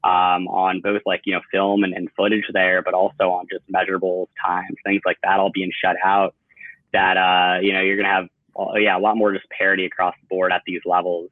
um, 0.05 0.47
on 0.49 0.81
both 0.81 1.03
like 1.07 1.23
you 1.25 1.35
know 1.35 1.41
film 1.51 1.85
and, 1.85 1.95
and 1.95 2.09
footage 2.17 2.45
there, 2.53 2.83
but 2.83 2.95
also 2.95 3.31
on 3.31 3.47
just 3.51 3.65
measurables, 3.71 4.27
times, 4.45 4.77
things 4.85 5.03
like 5.05 5.19
that, 5.23 5.41
all 5.41 5.51
being 5.53 5.73
shut 5.83 5.97
out. 6.05 6.35
That 6.93 7.17
uh, 7.17 7.61
you 7.61 7.73
know 7.73 7.81
you're 7.81 7.97
going 7.97 8.09
to 8.09 8.13
have, 8.13 8.29
uh, 8.59 8.79
yeah, 8.79 8.97
a 8.97 9.01
lot 9.01 9.17
more 9.17 9.33
just 9.33 9.47
parity 9.51 9.87
across 9.87 10.15
the 10.21 10.27
board 10.29 10.53
at 10.53 10.63
these 10.67 10.81
levels. 10.85 11.31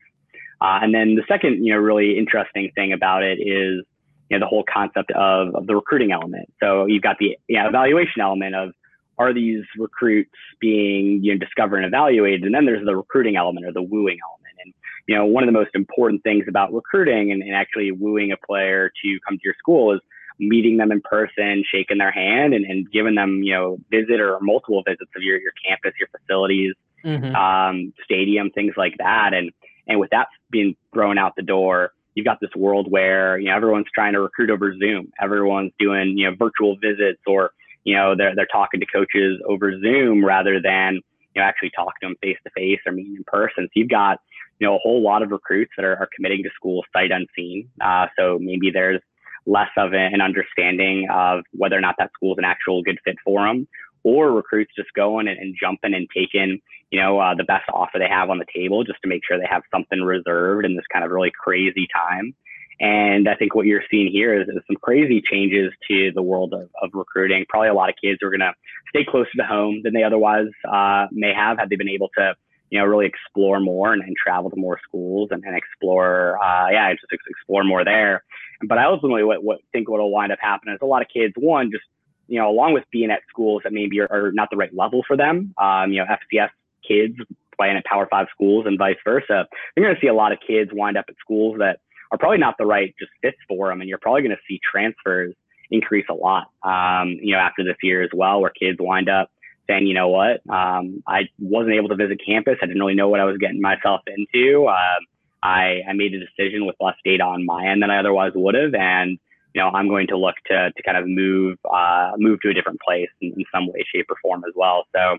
Uh, 0.60 0.78
and 0.82 0.94
then 0.94 1.14
the 1.14 1.24
second, 1.28 1.64
you 1.64 1.74
know, 1.74 1.78
really 1.78 2.16
interesting 2.18 2.70
thing 2.74 2.92
about 2.92 3.22
it 3.22 3.38
is 3.38 3.84
you 4.30 4.38
know, 4.38 4.44
the 4.44 4.48
whole 4.48 4.64
concept 4.72 5.10
of, 5.12 5.54
of 5.54 5.66
the 5.66 5.74
recruiting 5.74 6.12
element. 6.12 6.52
So 6.60 6.86
you've 6.86 7.02
got 7.02 7.18
the 7.18 7.36
you 7.48 7.60
know, 7.60 7.68
evaluation 7.68 8.20
element 8.20 8.54
of 8.54 8.72
are 9.18 9.32
these 9.32 9.62
recruits 9.78 10.30
being 10.60 11.22
you 11.22 11.32
know 11.32 11.38
discovered 11.38 11.78
and 11.78 11.86
evaluated, 11.86 12.42
and 12.42 12.54
then 12.54 12.66
there's 12.66 12.84
the 12.84 12.96
recruiting 12.96 13.36
element 13.36 13.66
or 13.66 13.72
the 13.72 13.82
wooing 13.82 14.18
element. 14.28 14.54
And 14.64 14.74
you 15.06 15.16
know, 15.16 15.24
one 15.26 15.44
of 15.44 15.48
the 15.48 15.52
most 15.52 15.70
important 15.74 16.22
things 16.22 16.46
about 16.48 16.72
recruiting 16.72 17.30
and, 17.32 17.42
and 17.42 17.54
actually 17.54 17.92
wooing 17.92 18.32
a 18.32 18.46
player 18.46 18.90
to 19.04 19.18
come 19.26 19.36
to 19.36 19.42
your 19.44 19.54
school 19.58 19.94
is 19.94 20.00
meeting 20.40 20.78
them 20.78 20.90
in 20.90 21.00
person, 21.02 21.62
shaking 21.70 21.98
their 21.98 22.10
hand, 22.10 22.54
and, 22.54 22.64
and 22.64 22.90
giving 22.90 23.14
them 23.14 23.42
you 23.42 23.54
know 23.54 23.78
visit 23.90 24.20
or 24.20 24.38
multiple 24.40 24.82
visits 24.86 25.10
of 25.14 25.22
your 25.22 25.38
your 25.38 25.52
campus, 25.66 25.92
your 25.98 26.08
facilities, 26.08 26.74
mm-hmm. 27.04 27.34
um, 27.36 27.92
stadium, 28.04 28.50
things 28.50 28.74
like 28.76 28.96
that. 28.98 29.32
And 29.32 29.52
and 29.86 30.00
with 30.00 30.10
that 30.10 30.28
being 30.50 30.76
thrown 30.92 31.18
out 31.18 31.36
the 31.36 31.42
door 31.42 31.92
you've 32.14 32.26
got 32.26 32.40
this 32.40 32.54
world 32.56 32.90
where 32.90 33.38
you 33.38 33.48
know 33.48 33.56
everyone's 33.56 33.86
trying 33.94 34.12
to 34.12 34.20
recruit 34.20 34.50
over 34.50 34.76
Zoom. 34.78 35.12
Everyone's 35.20 35.72
doing 35.78 36.16
you 36.16 36.30
know 36.30 36.36
virtual 36.36 36.76
visits 36.76 37.20
or 37.26 37.52
you 37.84 37.94
know 37.94 38.14
they're 38.16 38.34
they're 38.34 38.46
talking 38.46 38.80
to 38.80 38.86
coaches 38.86 39.40
over 39.48 39.78
Zoom 39.80 40.24
rather 40.24 40.60
than 40.60 41.00
you 41.34 41.42
know 41.42 41.42
actually 41.42 41.70
talking 41.70 41.92
to 42.02 42.08
them 42.08 42.16
face 42.22 42.38
to 42.44 42.50
face 42.50 42.80
or 42.86 42.92
meeting 42.92 43.16
in 43.16 43.24
person. 43.24 43.64
So 43.64 43.70
you've 43.74 43.90
got 43.90 44.18
you 44.58 44.66
know 44.66 44.76
a 44.76 44.78
whole 44.78 45.02
lot 45.02 45.22
of 45.22 45.30
recruits 45.30 45.72
that 45.76 45.84
are, 45.84 45.96
are 45.96 46.08
committing 46.14 46.42
to 46.44 46.50
school 46.54 46.82
sight 46.92 47.10
unseen. 47.10 47.68
Uh, 47.80 48.06
so 48.18 48.38
maybe 48.40 48.70
there's 48.70 49.00
less 49.46 49.68
of 49.76 49.92
an 49.92 50.20
understanding 50.22 51.06
of 51.12 51.44
whether 51.52 51.76
or 51.76 51.80
not 51.80 51.96
that 51.98 52.10
school 52.14 52.32
is 52.32 52.38
an 52.38 52.44
actual 52.44 52.82
good 52.82 52.98
fit 53.04 53.16
for 53.22 53.46
them, 53.46 53.68
or 54.04 54.32
recruits 54.32 54.72
just 54.76 54.92
going 54.94 55.26
and, 55.26 55.38
and 55.38 55.56
jumping 55.60 55.94
and 55.94 56.08
taking 56.14 56.60
you 56.94 57.00
know, 57.00 57.18
uh, 57.18 57.34
the 57.34 57.42
best 57.42 57.64
offer 57.72 57.98
they 57.98 58.08
have 58.08 58.30
on 58.30 58.38
the 58.38 58.46
table 58.54 58.84
just 58.84 59.02
to 59.02 59.08
make 59.08 59.22
sure 59.26 59.36
they 59.36 59.48
have 59.50 59.62
something 59.72 60.00
reserved 60.00 60.64
in 60.64 60.76
this 60.76 60.84
kind 60.92 61.04
of 61.04 61.10
really 61.10 61.32
crazy 61.36 61.88
time. 61.92 62.32
And 62.78 63.28
I 63.28 63.34
think 63.34 63.56
what 63.56 63.66
you're 63.66 63.82
seeing 63.90 64.12
here 64.12 64.40
is, 64.40 64.46
is 64.46 64.62
some 64.68 64.76
crazy 64.80 65.20
changes 65.20 65.72
to 65.90 66.12
the 66.14 66.22
world 66.22 66.54
of, 66.54 66.70
of 66.80 66.90
recruiting. 66.92 67.46
Probably 67.48 67.68
a 67.68 67.74
lot 67.74 67.88
of 67.88 67.96
kids 68.00 68.20
are 68.22 68.30
going 68.30 68.40
to 68.40 68.52
stay 68.90 69.04
closer 69.04 69.30
to 69.38 69.44
home 69.44 69.80
than 69.82 69.92
they 69.92 70.04
otherwise 70.04 70.46
uh, 70.68 71.06
may 71.10 71.32
have 71.34 71.58
had 71.58 71.68
they 71.68 71.74
been 71.74 71.88
able 71.88 72.10
to, 72.16 72.34
you 72.70 72.78
know, 72.78 72.84
really 72.84 73.06
explore 73.06 73.58
more 73.58 73.92
and, 73.92 74.02
and 74.02 74.14
travel 74.16 74.50
to 74.50 74.56
more 74.56 74.78
schools 74.86 75.30
and, 75.32 75.42
and 75.44 75.56
explore, 75.56 76.38
uh, 76.40 76.68
yeah, 76.70 76.92
just 76.92 77.12
explore 77.28 77.64
more 77.64 77.84
there. 77.84 78.22
But 78.68 78.78
I 78.78 78.84
ultimately 78.84 79.24
what, 79.24 79.42
what 79.42 79.58
think 79.72 79.88
what 79.88 80.00
will 80.00 80.12
wind 80.12 80.30
up 80.30 80.38
happening 80.40 80.74
is 80.74 80.80
a 80.80 80.86
lot 80.86 81.02
of 81.02 81.08
kids, 81.12 81.34
one, 81.36 81.72
just, 81.72 81.84
you 82.28 82.38
know, 82.38 82.50
along 82.50 82.74
with 82.74 82.84
being 82.90 83.10
at 83.10 83.20
schools 83.28 83.62
that 83.64 83.72
maybe 83.72 84.00
are, 84.00 84.08
are 84.10 84.32
not 84.32 84.48
the 84.50 84.56
right 84.56 84.74
level 84.74 85.02
for 85.06 85.16
them, 85.16 85.54
um, 85.58 85.92
you 85.92 85.98
know, 85.98 86.06
FCS 86.06 86.50
kids 86.86 87.16
playing 87.56 87.76
at 87.76 87.84
Power 87.84 88.06
Five 88.10 88.26
schools 88.32 88.66
and 88.66 88.78
vice 88.78 88.96
versa. 89.04 89.46
You're 89.76 89.86
going 89.86 89.94
to 89.94 90.00
see 90.00 90.08
a 90.08 90.14
lot 90.14 90.32
of 90.32 90.38
kids 90.46 90.70
wind 90.72 90.96
up 90.96 91.06
at 91.08 91.14
schools 91.20 91.58
that 91.58 91.80
are 92.10 92.18
probably 92.18 92.38
not 92.38 92.56
the 92.58 92.66
right 92.66 92.94
just 92.98 93.12
fits 93.22 93.38
for 93.48 93.68
them, 93.68 93.80
and 93.80 93.88
you're 93.88 93.98
probably 93.98 94.22
going 94.22 94.36
to 94.36 94.42
see 94.48 94.60
transfers 94.70 95.34
increase 95.70 96.06
a 96.10 96.14
lot. 96.14 96.50
Um, 96.62 97.18
you 97.22 97.32
know, 97.32 97.38
after 97.38 97.64
this 97.64 97.76
year 97.82 98.02
as 98.02 98.10
well, 98.12 98.40
where 98.40 98.50
kids 98.50 98.78
wind 98.80 99.08
up 99.08 99.30
saying, 99.66 99.86
you 99.86 99.94
know 99.94 100.08
what, 100.08 100.42
um, 100.48 101.02
I 101.06 101.22
wasn't 101.38 101.74
able 101.74 101.88
to 101.88 101.96
visit 101.96 102.20
campus. 102.24 102.56
I 102.62 102.66
didn't 102.66 102.80
really 102.80 102.94
know 102.94 103.08
what 103.08 103.20
I 103.20 103.24
was 103.24 103.38
getting 103.38 103.60
myself 103.62 104.02
into. 104.06 104.66
Uh, 104.66 105.00
I, 105.42 105.80
I 105.88 105.92
made 105.94 106.14
a 106.14 106.20
decision 106.20 106.66
with 106.66 106.76
less 106.80 106.96
data 107.04 107.22
on 107.22 107.46
my 107.46 107.66
end 107.66 107.82
than 107.82 107.90
I 107.90 107.98
otherwise 107.98 108.32
would 108.34 108.54
have, 108.54 108.74
and 108.74 109.18
you 109.54 109.62
know, 109.62 109.68
I'm 109.68 109.88
going 109.88 110.08
to 110.08 110.18
look 110.18 110.34
to 110.46 110.72
to 110.76 110.82
kind 110.82 110.98
of 110.98 111.06
move 111.06 111.58
uh, 111.64 112.12
move 112.16 112.40
to 112.42 112.50
a 112.50 112.54
different 112.54 112.80
place 112.80 113.08
in, 113.20 113.32
in 113.36 113.44
some 113.54 113.68
way, 113.68 113.84
shape, 113.94 114.06
or 114.10 114.16
form 114.20 114.42
as 114.46 114.52
well. 114.56 114.84
So 114.94 115.18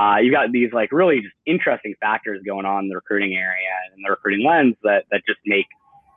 uh, 0.00 0.16
you 0.16 0.32
got 0.32 0.50
these 0.52 0.72
like 0.72 0.92
really 0.92 1.20
just 1.20 1.34
interesting 1.46 1.94
factors 2.00 2.42
going 2.44 2.66
on 2.66 2.84
in 2.84 2.88
the 2.88 2.96
recruiting 2.96 3.34
area 3.34 3.68
and 3.94 4.04
the 4.04 4.10
recruiting 4.10 4.44
lens 4.46 4.74
that 4.82 5.04
that 5.10 5.22
just 5.26 5.40
make 5.44 5.66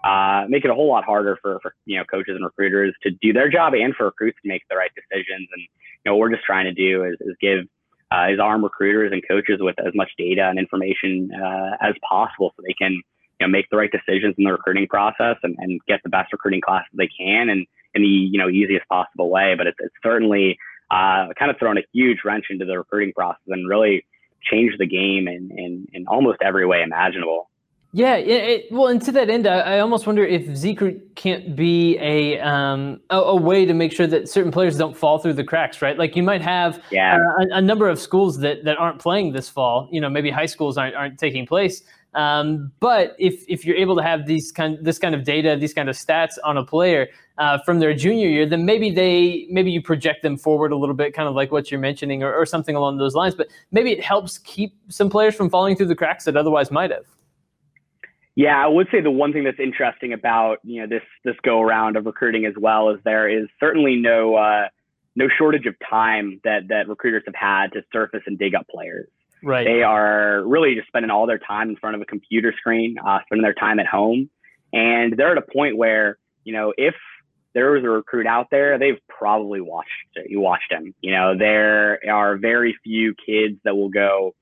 uh, 0.04 0.46
make 0.48 0.64
it 0.64 0.72
a 0.72 0.74
whole 0.74 0.88
lot 0.88 1.04
harder 1.04 1.38
for, 1.42 1.60
for 1.62 1.76
you 1.86 1.98
know 1.98 2.06
coaches 2.06 2.36
and 2.36 2.46
recruiters 2.46 2.96
to 3.04 3.12
do 3.22 3.34
their 3.34 3.50
job 3.50 3.74
and 3.74 3.94
for 3.96 4.06
recruits 4.06 4.38
to 4.42 4.48
make 4.48 4.64
the 4.70 4.76
right 4.76 4.92
decisions. 4.96 5.48
And 5.52 5.62
you 5.62 6.06
know 6.06 6.16
what 6.16 6.22
we're 6.22 6.36
just 6.36 6.46
trying 6.46 6.66
to 6.66 6.74
do 6.74 7.04
is, 7.04 7.18
is 7.22 7.36
give 7.42 7.66
uh, 8.12 8.28
is 8.32 8.40
arm 8.40 8.64
recruiters 8.64 9.12
and 9.12 9.22
coaches 9.28 9.60
with 9.60 9.76
as 9.80 9.94
much 9.94 10.10
data 10.18 10.48
and 10.48 10.58
information 10.58 11.30
uh, 11.34 11.72
as 11.82 11.94
possible 12.10 12.54
so 12.56 12.64
they 12.66 12.74
can 12.74 13.02
you 13.40 13.48
know 13.48 13.52
make 13.52 13.70
the 13.70 13.78
right 13.78 13.92
decisions 13.92 14.36
in 14.38 14.44
the 14.44 14.52
recruiting 14.52 14.88
process 14.88 15.38
and, 15.44 15.56
and 15.60 15.80
get 15.88 16.02
the 16.04 16.10
best 16.10 16.32
recruiting 16.32 16.62
class 16.62 16.84
they 16.94 17.08
can 17.08 17.50
and 17.50 17.66
in 17.94 18.02
the 18.02 18.08
you 18.08 18.38
know 18.38 18.50
easiest 18.50 18.88
possible 18.88 19.30
way. 19.30 19.56
But 19.58 19.68
it's, 19.68 19.78
it's 19.80 19.96
certainly 20.04 20.58
uh, 20.92 21.30
kind 21.38 21.52
of 21.52 21.58
thrown 21.58 21.78
a 21.78 21.84
huge 21.94 22.20
wrench 22.26 22.46
into 22.50 22.66
the 22.66 22.78
recruiting 22.78 23.14
process 23.14 23.42
and 23.48 23.68
really 23.68 24.06
changed 24.42 24.80
the 24.80 24.88
game 24.88 25.28
in, 25.28 25.52
in, 25.52 25.88
in 25.94 26.08
almost 26.08 26.40
every 26.44 26.66
way 26.66 26.82
imaginable. 26.82 27.50
Yeah, 27.92 28.16
it, 28.18 28.72
well, 28.72 28.88
and 28.88 29.02
to 29.02 29.12
that 29.14 29.32
end, 29.32 29.48
I, 29.48 29.78
I 29.78 29.80
almost 29.80 30.06
wonder 30.06 30.24
if 30.24 30.46
Zcruit 30.46 31.02
can't 31.16 31.56
be 31.56 31.98
a, 31.98 32.40
um, 32.40 33.02
a, 33.10 33.18
a 33.18 33.36
way 33.36 33.66
to 33.66 33.74
make 33.74 33.92
sure 33.92 34.06
that 34.06 34.30
certain 34.30 34.52
players 34.52 34.78
don't 34.78 34.96
fall 34.96 35.18
through 35.18 35.34
the 35.34 35.44
cracks, 35.44 35.82
right? 35.82 35.98
Like 35.98 36.16
you 36.16 36.22
might 36.22 36.44
have 36.44 36.84
yeah. 36.92 37.16
uh, 37.16 37.46
a, 37.46 37.58
a, 37.58 37.62
number 37.62 37.90
of 37.90 38.00
schools 38.00 38.38
that, 38.42 38.64
that 38.64 38.78
aren't 38.78 39.00
playing 39.00 39.34
this 39.34 39.50
fall. 39.50 39.90
You 39.92 40.02
know, 40.02 40.10
maybe 40.10 40.30
high 40.30 40.46
schools 40.46 40.78
aren't 40.78 40.96
aren't 40.96 41.18
taking 41.18 41.48
place. 41.48 41.82
Um, 42.14 42.72
but 42.80 43.16
if 43.18 43.44
if 43.48 43.66
you're 43.66 43.76
able 43.76 43.96
to 43.96 44.04
have 44.04 44.28
these 44.28 44.52
kind 44.52 44.78
this 44.82 45.00
kind 45.00 45.16
of 45.16 45.24
data, 45.24 45.58
these 45.60 45.74
kind 45.74 45.90
of 45.90 45.96
stats 45.96 46.38
on 46.44 46.58
a 46.58 46.66
player 46.66 47.08
uh, 47.40 47.58
from 47.66 47.80
their 47.80 47.96
junior 47.96 48.28
year, 48.28 48.48
then 48.48 48.66
maybe 48.66 48.92
they 48.92 49.48
maybe 49.50 49.72
you 49.72 49.82
project 49.82 50.22
them 50.22 50.38
forward 50.38 50.72
a 50.72 50.76
little 50.76 50.96
bit, 50.96 51.16
kind 51.16 51.28
of 51.28 51.34
like 51.34 51.52
what 51.52 51.72
you're 51.72 51.80
mentioning, 51.80 52.22
or, 52.22 52.34
or 52.36 52.46
something 52.46 52.76
along 52.76 52.98
those 52.98 53.16
lines. 53.16 53.34
But 53.34 53.48
maybe 53.72 53.92
it 53.92 54.04
helps 54.04 54.38
keep 54.40 54.76
some 54.90 55.10
players 55.10 55.34
from 55.34 55.50
falling 55.50 55.76
through 55.76 55.88
the 55.88 55.96
cracks 55.96 56.26
that 56.26 56.38
otherwise 56.38 56.70
might 56.70 56.92
have. 56.92 57.06
Yeah, 58.36 58.64
I 58.64 58.68
would 58.68 58.88
say 58.92 59.02
the 59.02 59.12
one 59.12 59.34
thing 59.34 59.44
that's 59.44 59.60
interesting 59.60 60.14
about 60.14 60.60
you 60.64 60.82
know 60.82 60.88
this 60.88 61.04
this 61.24 61.36
go 61.44 61.62
around 61.62 61.98
of 61.98 62.06
recruiting 62.06 62.46
as 62.46 62.54
well 62.58 62.90
is 62.90 63.00
there 63.04 63.28
is 63.28 63.48
certainly 63.60 63.96
no 63.96 64.36
uh, 64.36 64.68
no 65.16 65.28
shortage 65.38 65.66
of 65.66 65.76
time 65.90 66.40
that 66.44 66.70
that 66.70 66.88
recruiters 66.88 67.24
have 67.26 67.36
had 67.36 67.74
to 67.74 67.84
surface 67.92 68.22
and 68.26 68.38
dig 68.40 68.56
up 68.56 68.68
players. 68.68 69.10
Right. 69.42 69.66
They 69.66 69.84
are 69.84 70.44
really 70.46 70.76
just 70.76 70.88
spending 70.88 71.12
all 71.12 71.26
their 71.26 71.40
time 71.40 71.70
in 71.70 71.76
front 71.78 71.96
of 71.96 72.02
a 72.02 72.06
computer 72.06 72.54
screen, 72.58 72.98
uh, 73.06 73.20
spending 73.26 73.44
their 73.44 73.54
time 73.54 73.80
at 73.80 73.88
home, 73.88 74.30
and 74.74 75.16
they're 75.16 75.32
at 75.32 75.38
a 75.38 75.54
point 75.54 75.78
where 75.78 76.18
you 76.44 76.54
know 76.54 76.74
if 76.78 76.96
there 77.54 77.72
was 77.72 77.84
a 77.84 77.90
recruit 77.90 78.28
out 78.28 78.48
there, 78.52 78.78
they've 78.78 79.00
probably 79.08 79.60
watched 79.60 79.90
you 80.28 80.40
watched 80.40 80.72
him. 80.72 80.94
You 81.02 81.12
know, 81.12 81.38
there 81.38 82.00
are 82.10 82.38
very 82.38 82.78
few 82.84 83.16
kids 83.26 83.60
that 83.64 83.76
will 83.76 83.90
go 83.90 84.36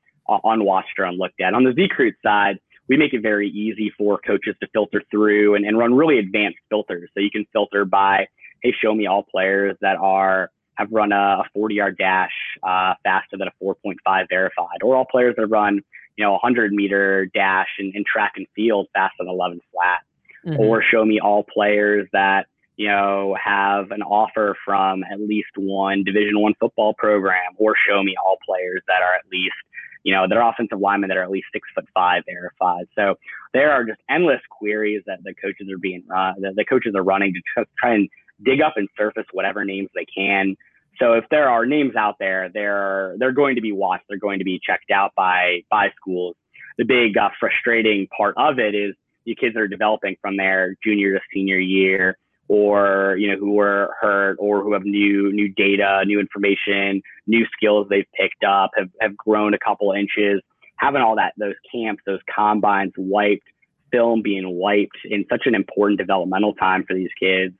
unwatched 0.43 0.99
or 0.99 1.05
unlooked 1.05 1.39
at. 1.39 1.53
On 1.53 1.63
the 1.63 1.71
Zcruit 1.71 2.13
side, 2.23 2.59
we 2.89 2.97
make 2.97 3.13
it 3.13 3.21
very 3.21 3.49
easy 3.49 3.91
for 3.97 4.17
coaches 4.17 4.55
to 4.61 4.67
filter 4.73 5.01
through 5.11 5.55
and, 5.55 5.65
and 5.65 5.77
run 5.77 5.93
really 5.93 6.19
advanced 6.19 6.59
filters. 6.69 7.09
So 7.13 7.19
you 7.19 7.29
can 7.31 7.45
filter 7.51 7.85
by, 7.85 8.27
hey, 8.63 8.73
show 8.81 8.93
me 8.93 9.07
all 9.07 9.23
players 9.23 9.75
that 9.81 9.97
are 9.97 10.51
have 10.75 10.89
run 10.91 11.11
a, 11.11 11.43
40 11.53 11.75
yard 11.75 11.97
dash 11.97 12.31
uh, 12.63 12.93
faster 13.03 13.37
than 13.37 13.47
a 13.47 13.63
4.5 13.63 14.25
verified, 14.29 14.83
or 14.83 14.95
all 14.95 15.05
players 15.09 15.35
that 15.37 15.47
run, 15.47 15.81
you 16.15 16.23
know, 16.23 16.31
a 16.31 16.39
100 16.39 16.71
meter 16.71 17.25
dash 17.33 17.67
in, 17.79 17.91
in 17.95 18.03
track 18.11 18.33
and 18.35 18.45
field 18.55 18.87
faster 18.93 19.15
than 19.19 19.29
11 19.29 19.59
flat, 19.71 19.99
mm-hmm. 20.45 20.61
or 20.61 20.83
show 20.83 21.03
me 21.03 21.19
all 21.19 21.43
players 21.43 22.07
that 22.13 22.45
you 22.75 22.87
know 22.87 23.35
have 23.43 23.89
an 23.89 24.03
offer 24.03 24.55
from 24.63 25.03
at 25.11 25.19
least 25.19 25.49
one 25.55 26.03
Division 26.03 26.39
One 26.39 26.53
football 26.59 26.93
program, 26.93 27.53
or 27.57 27.73
show 27.87 28.03
me 28.03 28.15
all 28.23 28.37
players 28.45 28.83
that 28.87 29.01
are 29.01 29.15
at 29.15 29.23
least 29.31 29.55
you 30.03 30.13
know, 30.13 30.25
they're 30.27 30.41
offensive 30.41 30.79
linemen 30.79 31.09
that 31.09 31.17
are 31.17 31.23
at 31.23 31.31
least 31.31 31.47
six 31.53 31.67
foot 31.73 31.85
five 31.93 32.23
verified. 32.25 32.87
So 32.95 33.15
there 33.53 33.71
are 33.71 33.83
just 33.83 33.99
endless 34.09 34.41
queries 34.49 35.03
that 35.07 35.19
the 35.23 35.33
coaches 35.33 35.67
are 35.71 35.77
being, 35.77 36.03
uh, 36.15 36.33
the, 36.39 36.53
the 36.55 36.65
coaches 36.65 36.93
are 36.95 37.03
running 37.03 37.33
to 37.33 37.65
try 37.79 37.93
and 37.93 38.09
dig 38.43 38.61
up 38.61 38.73
and 38.75 38.87
surface 38.97 39.25
whatever 39.31 39.65
names 39.65 39.89
they 39.95 40.05
can. 40.05 40.55
So 40.99 41.13
if 41.13 41.25
there 41.29 41.49
are 41.49 41.65
names 41.65 41.95
out 41.95 42.15
there, 42.19 42.49
they're 42.53 43.15
they're 43.19 43.31
going 43.31 43.55
to 43.55 43.61
be 43.61 43.71
watched. 43.71 44.05
They're 44.09 44.17
going 44.17 44.39
to 44.39 44.45
be 44.45 44.59
checked 44.63 44.91
out 44.91 45.13
by 45.15 45.63
by 45.69 45.89
schools. 45.95 46.35
The 46.77 46.85
big 46.85 47.17
uh, 47.17 47.29
frustrating 47.39 48.07
part 48.15 48.35
of 48.37 48.59
it 48.59 48.73
is 48.75 48.95
the 49.25 49.35
kids 49.35 49.53
that 49.53 49.61
are 49.61 49.67
developing 49.67 50.15
from 50.21 50.37
their 50.37 50.75
junior 50.83 51.13
to 51.13 51.19
senior 51.33 51.57
year 51.57 52.17
or 52.47 53.15
you 53.17 53.29
know 53.29 53.37
who 53.37 53.53
were 53.53 53.93
hurt 53.99 54.37
or 54.39 54.63
who 54.63 54.73
have 54.73 54.83
new 54.83 55.31
new 55.31 55.49
data, 55.49 56.03
new 56.05 56.19
information, 56.19 57.01
new 57.25 57.45
skills 57.53 57.87
they've 57.89 58.05
picked 58.15 58.43
up, 58.43 58.71
have 58.75 58.89
have 59.01 59.15
grown 59.17 59.53
a 59.53 59.59
couple 59.59 59.91
inches. 59.91 60.41
Having 60.77 61.01
all 61.01 61.15
that 61.15 61.33
those 61.37 61.55
camps, 61.71 62.03
those 62.05 62.19
combines 62.33 62.93
wiped, 62.97 63.47
film 63.91 64.21
being 64.21 64.57
wiped 64.57 64.97
in 65.05 65.25
such 65.29 65.43
an 65.45 65.55
important 65.55 65.99
developmental 65.99 66.53
time 66.53 66.83
for 66.87 66.93
these 66.93 67.09
kids 67.19 67.53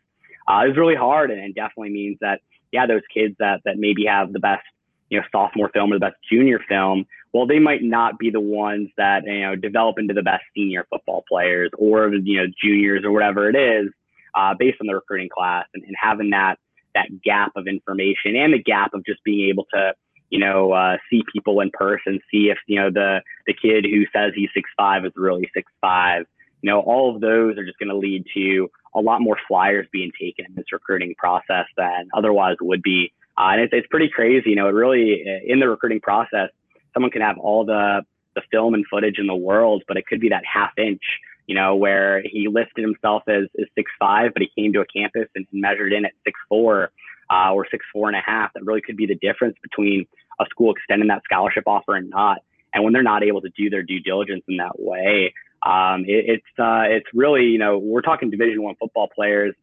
uh, 0.48 0.64
is 0.70 0.78
really 0.78 0.96
hard, 0.96 1.32
and, 1.32 1.42
and 1.42 1.56
definitely 1.56 1.90
means 1.90 2.18
that 2.22 2.42
yeah, 2.72 2.86
those 2.86 3.02
kids 3.14 3.36
that 3.40 3.62
that 3.66 3.78
maybe 3.78 4.06
have 4.06 4.34
the 4.34 4.40
best 4.40 4.64
you 5.10 5.20
know 5.20 5.26
sophomore 5.32 5.70
film 5.74 5.92
or 5.92 5.96
the 5.96 6.06
best 6.06 6.18
junior 6.30 6.60
film 6.68 7.06
well 7.34 7.48
they 7.48 7.60
might 7.60 7.82
not 7.82 8.20
be 8.20 8.30
the 8.30 8.42
ones 8.42 8.90
that 8.98 9.24
you 9.26 9.42
know 9.42 9.56
develop 9.56 9.98
into 9.98 10.14
the 10.14 10.22
best 10.22 10.44
senior 10.54 10.86
football 10.90 11.24
players 11.30 11.72
or 11.78 12.14
you 12.14 12.38
know 12.38 12.48
juniors 12.62 13.04
or 13.06 13.12
whatever 13.12 13.50
it 13.50 13.56
is 13.56 13.90
uh, 14.38 14.54
based 14.58 14.78
on 14.80 14.88
the 14.88 14.94
recruiting 14.94 15.30
class 15.36 15.66
and, 15.74 15.84
and 15.84 15.96
having 16.00 16.30
that 16.30 16.58
that 16.94 17.08
gap 17.24 17.52
of 17.56 17.68
information 17.68 18.36
and 18.36 18.54
the 18.54 18.62
gap 18.62 18.94
of 18.94 19.06
just 19.06 19.24
being 19.24 19.50
able 19.50 19.66
to 19.74 19.94
you 20.30 20.40
know 20.40 20.72
uh, 20.72 20.98
see 21.10 21.24
people 21.34 21.60
in 21.60 21.72
person, 21.72 22.20
see 22.32 22.50
if 22.50 22.58
you 22.68 22.80
know 22.80 22.90
the 22.92 23.22
the 23.48 23.54
kid 23.54 23.86
who 23.86 24.06
says 24.14 24.34
he's 24.36 24.50
six 24.54 24.70
five 24.78 25.06
is 25.06 25.12
really 25.16 25.50
six 25.54 25.72
five. 25.82 26.26
You 26.62 26.72
know, 26.72 26.80
all 26.82 27.14
of 27.14 27.22
those 27.22 27.58
are 27.58 27.66
just 27.66 27.78
going 27.78 27.90
to 27.90 27.96
lead 27.96 28.26
to 28.34 28.70
a 28.96 29.00
lot 29.00 29.22
more 29.22 29.38
flyers 29.48 29.88
being 29.92 30.12
taken 30.20 30.46
in 30.46 30.56
this 30.56 30.66
recruiting 30.72 31.14
process 31.16 31.66
than 31.78 32.10
otherwise 32.16 32.56
would 32.60 32.82
be. 32.82 33.14
Uh, 33.38 33.50
and 33.52 33.62
it's, 33.62 33.74
it's 33.74 33.88
pretty 33.88 34.10
crazy. 34.10 34.50
You 34.50 34.56
know, 34.56 34.68
it 34.68 34.72
really 34.72 35.24
in 35.46 35.60
the 35.60 35.70
recruiting 35.70 36.02
process, 36.02 36.50
someone 36.94 37.12
can 37.12 37.22
have 37.22 37.38
all 37.38 37.66
the 37.66 38.04
the 38.36 38.42
film 38.52 38.76
and 38.76 38.86
footage 38.88 39.18
in 39.18 39.26
the 39.26 39.36
world, 39.36 39.84
but 39.88 39.98
it 39.98 40.06
could 40.06 40.20
be 40.20 40.30
that 40.30 40.44
half 40.46 40.72
inch 40.78 41.02
you 41.48 41.56
know, 41.56 41.76
where 41.76 42.22
he 42.22 42.48
listed 42.48 42.84
himself 42.84 43.24
as, 43.28 43.46
as 43.60 43.66
six 43.74 43.90
five, 44.00 44.34
but 44.34 44.44
he 44.44 44.62
came 44.62 44.74
to 44.74 44.82
a 44.82 44.86
campus 44.86 45.28
and 45.36 45.48
measured 45.52 45.94
in 45.94 46.06
at 46.06 46.12
six 46.26 46.40
four 46.48 46.92
uh, 47.32 47.54
or 47.54 47.66
six 47.72 47.86
four 47.92 48.08
and 48.08 48.18
a 48.18 48.22
half. 48.24 48.54
That 48.54 48.66
really 48.66 48.82
could 48.82 48.98
be 48.98 49.06
the 49.06 49.16
difference 49.16 49.56
between 49.62 50.06
a 50.40 50.46
school 50.50 50.72
extending 50.72 51.08
that 51.08 51.24
scholarship 51.24 51.64
offer 51.66 51.96
and 51.96 52.10
not. 52.10 52.40
And 52.74 52.84
when 52.84 52.94
they're 52.94 53.02
not 53.02 53.24
able 53.24 53.42
to 53.42 53.50
do 53.58 53.70
their 53.70 53.82
due 53.82 54.00
diligence 54.00 54.44
in 54.48 54.58
that 54.58 54.78
way, 54.78 55.34
um, 55.66 56.04
it, 56.06 56.26
it's 56.28 56.60
uh, 56.60 56.84
it's 56.88 57.08
really 57.14 57.46
you 57.46 57.58
know 57.58 57.78
we're 57.78 58.02
talking 58.02 58.30
Division 58.30 58.62
One 58.62 58.76
football 58.80 59.10
players. 59.14 59.56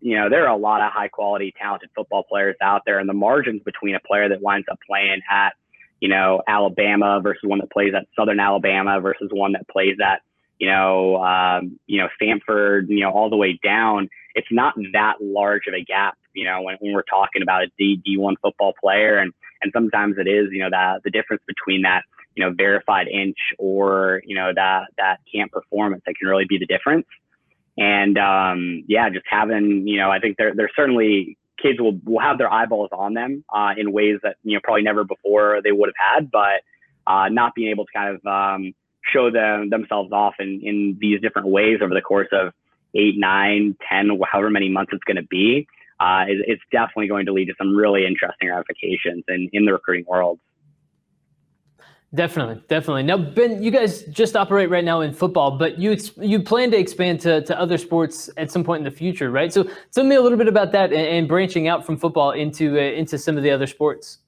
You 0.00 0.16
know 0.16 0.30
there 0.30 0.46
are 0.46 0.54
a 0.54 0.56
lot 0.56 0.80
of 0.80 0.92
high 0.92 1.08
quality, 1.08 1.52
talented 1.60 1.90
football 1.94 2.22
players 2.22 2.56
out 2.62 2.82
there, 2.86 2.98
and 2.98 3.08
the 3.08 3.14
margins 3.14 3.62
between 3.64 3.94
a 3.94 4.00
player 4.00 4.28
that 4.28 4.40
winds 4.40 4.66
up 4.70 4.78
playing 4.86 5.20
at 5.30 5.50
you 6.00 6.08
know 6.08 6.40
Alabama 6.46 7.20
versus 7.22 7.42
one 7.44 7.58
that 7.58 7.70
plays 7.70 7.92
at 7.96 8.06
Southern 8.16 8.40
Alabama 8.40 9.00
versus 9.00 9.28
one 9.32 9.52
that 9.52 9.68
plays 9.68 9.96
at 10.02 10.22
you 10.62 10.68
know, 10.68 11.16
um, 11.16 11.80
you 11.88 11.98
know, 11.98 12.06
Stanford, 12.14 12.88
you 12.88 13.00
know, 13.00 13.10
all 13.10 13.28
the 13.28 13.36
way 13.36 13.58
down, 13.64 14.08
it's 14.36 14.46
not 14.52 14.74
that 14.92 15.14
large 15.20 15.62
of 15.66 15.74
a 15.74 15.82
gap, 15.82 16.16
you 16.34 16.44
know, 16.44 16.62
when, 16.62 16.76
when 16.78 16.92
we're 16.92 17.02
talking 17.02 17.42
about 17.42 17.64
a 17.64 17.66
D 17.76 18.00
D1 18.06 18.34
football 18.40 18.72
player. 18.80 19.18
And, 19.18 19.32
and 19.60 19.72
sometimes 19.74 20.18
it 20.18 20.28
is, 20.28 20.50
you 20.52 20.60
know, 20.60 20.70
that 20.70 21.00
the 21.02 21.10
difference 21.10 21.42
between 21.48 21.82
that, 21.82 22.02
you 22.36 22.44
know, 22.44 22.54
verified 22.56 23.08
inch 23.08 23.38
or, 23.58 24.22
you 24.24 24.36
know, 24.36 24.52
that, 24.54 24.84
that 24.98 25.18
camp 25.34 25.50
performance 25.50 26.04
that 26.06 26.14
can 26.16 26.28
really 26.28 26.46
be 26.48 26.58
the 26.58 26.66
difference. 26.66 27.06
And, 27.76 28.16
um, 28.16 28.84
yeah, 28.86 29.10
just 29.10 29.26
having, 29.28 29.88
you 29.88 29.96
know, 29.96 30.12
I 30.12 30.20
think 30.20 30.36
there, 30.36 30.54
there's 30.54 30.70
certainly 30.76 31.36
kids 31.60 31.80
will, 31.80 31.98
will 32.04 32.20
have 32.20 32.38
their 32.38 32.52
eyeballs 32.52 32.90
on 32.92 33.14
them, 33.14 33.44
uh, 33.52 33.70
in 33.76 33.90
ways 33.90 34.20
that, 34.22 34.36
you 34.44 34.54
know, 34.54 34.60
probably 34.62 34.82
never 34.82 35.02
before 35.02 35.60
they 35.64 35.72
would 35.72 35.88
have 35.88 36.14
had, 36.14 36.30
but, 36.30 36.62
uh, 37.04 37.28
not 37.30 37.56
being 37.56 37.70
able 37.70 37.84
to 37.84 37.92
kind 37.92 38.14
of, 38.14 38.24
um, 38.24 38.74
show 39.04 39.30
them 39.30 39.70
themselves 39.70 40.12
off 40.12 40.34
in, 40.38 40.60
in 40.62 40.98
these 41.00 41.20
different 41.20 41.48
ways 41.48 41.78
over 41.82 41.94
the 41.94 42.00
course 42.00 42.28
of 42.32 42.52
eight, 42.94 43.14
nine, 43.16 43.76
ten, 43.88 44.10
however 44.30 44.50
many 44.50 44.68
months 44.68 44.92
it's 44.92 45.04
going 45.04 45.16
to 45.16 45.22
be, 45.22 45.66
uh, 46.00 46.24
it, 46.28 46.38
it's 46.46 46.62
definitely 46.70 47.08
going 47.08 47.26
to 47.26 47.32
lead 47.32 47.46
to 47.46 47.54
some 47.56 47.74
really 47.74 48.06
interesting 48.06 48.48
ramifications 48.48 49.24
in, 49.28 49.48
in 49.52 49.64
the 49.64 49.72
recruiting 49.72 50.04
world. 50.06 50.38
Definitely, 52.14 52.62
definitely. 52.68 53.04
Now, 53.04 53.16
Ben, 53.16 53.62
you 53.62 53.70
guys 53.70 54.02
just 54.02 54.36
operate 54.36 54.68
right 54.68 54.84
now 54.84 55.00
in 55.00 55.14
football, 55.14 55.56
but 55.56 55.78
you 55.78 55.96
you 56.20 56.42
plan 56.42 56.70
to 56.72 56.76
expand 56.76 57.20
to, 57.20 57.40
to 57.42 57.58
other 57.58 57.78
sports 57.78 58.28
at 58.36 58.50
some 58.50 58.62
point 58.62 58.80
in 58.80 58.84
the 58.84 58.90
future, 58.90 59.30
right? 59.30 59.50
So, 59.50 59.66
tell 59.92 60.04
me 60.04 60.16
a 60.16 60.20
little 60.20 60.36
bit 60.36 60.46
about 60.46 60.72
that 60.72 60.92
and, 60.92 61.06
and 61.06 61.26
branching 61.26 61.68
out 61.68 61.86
from 61.86 61.96
football 61.96 62.32
into 62.32 62.76
uh, 62.76 62.82
into 62.82 63.16
some 63.16 63.38
of 63.38 63.42
the 63.42 63.50
other 63.50 63.66
sports. 63.66 64.18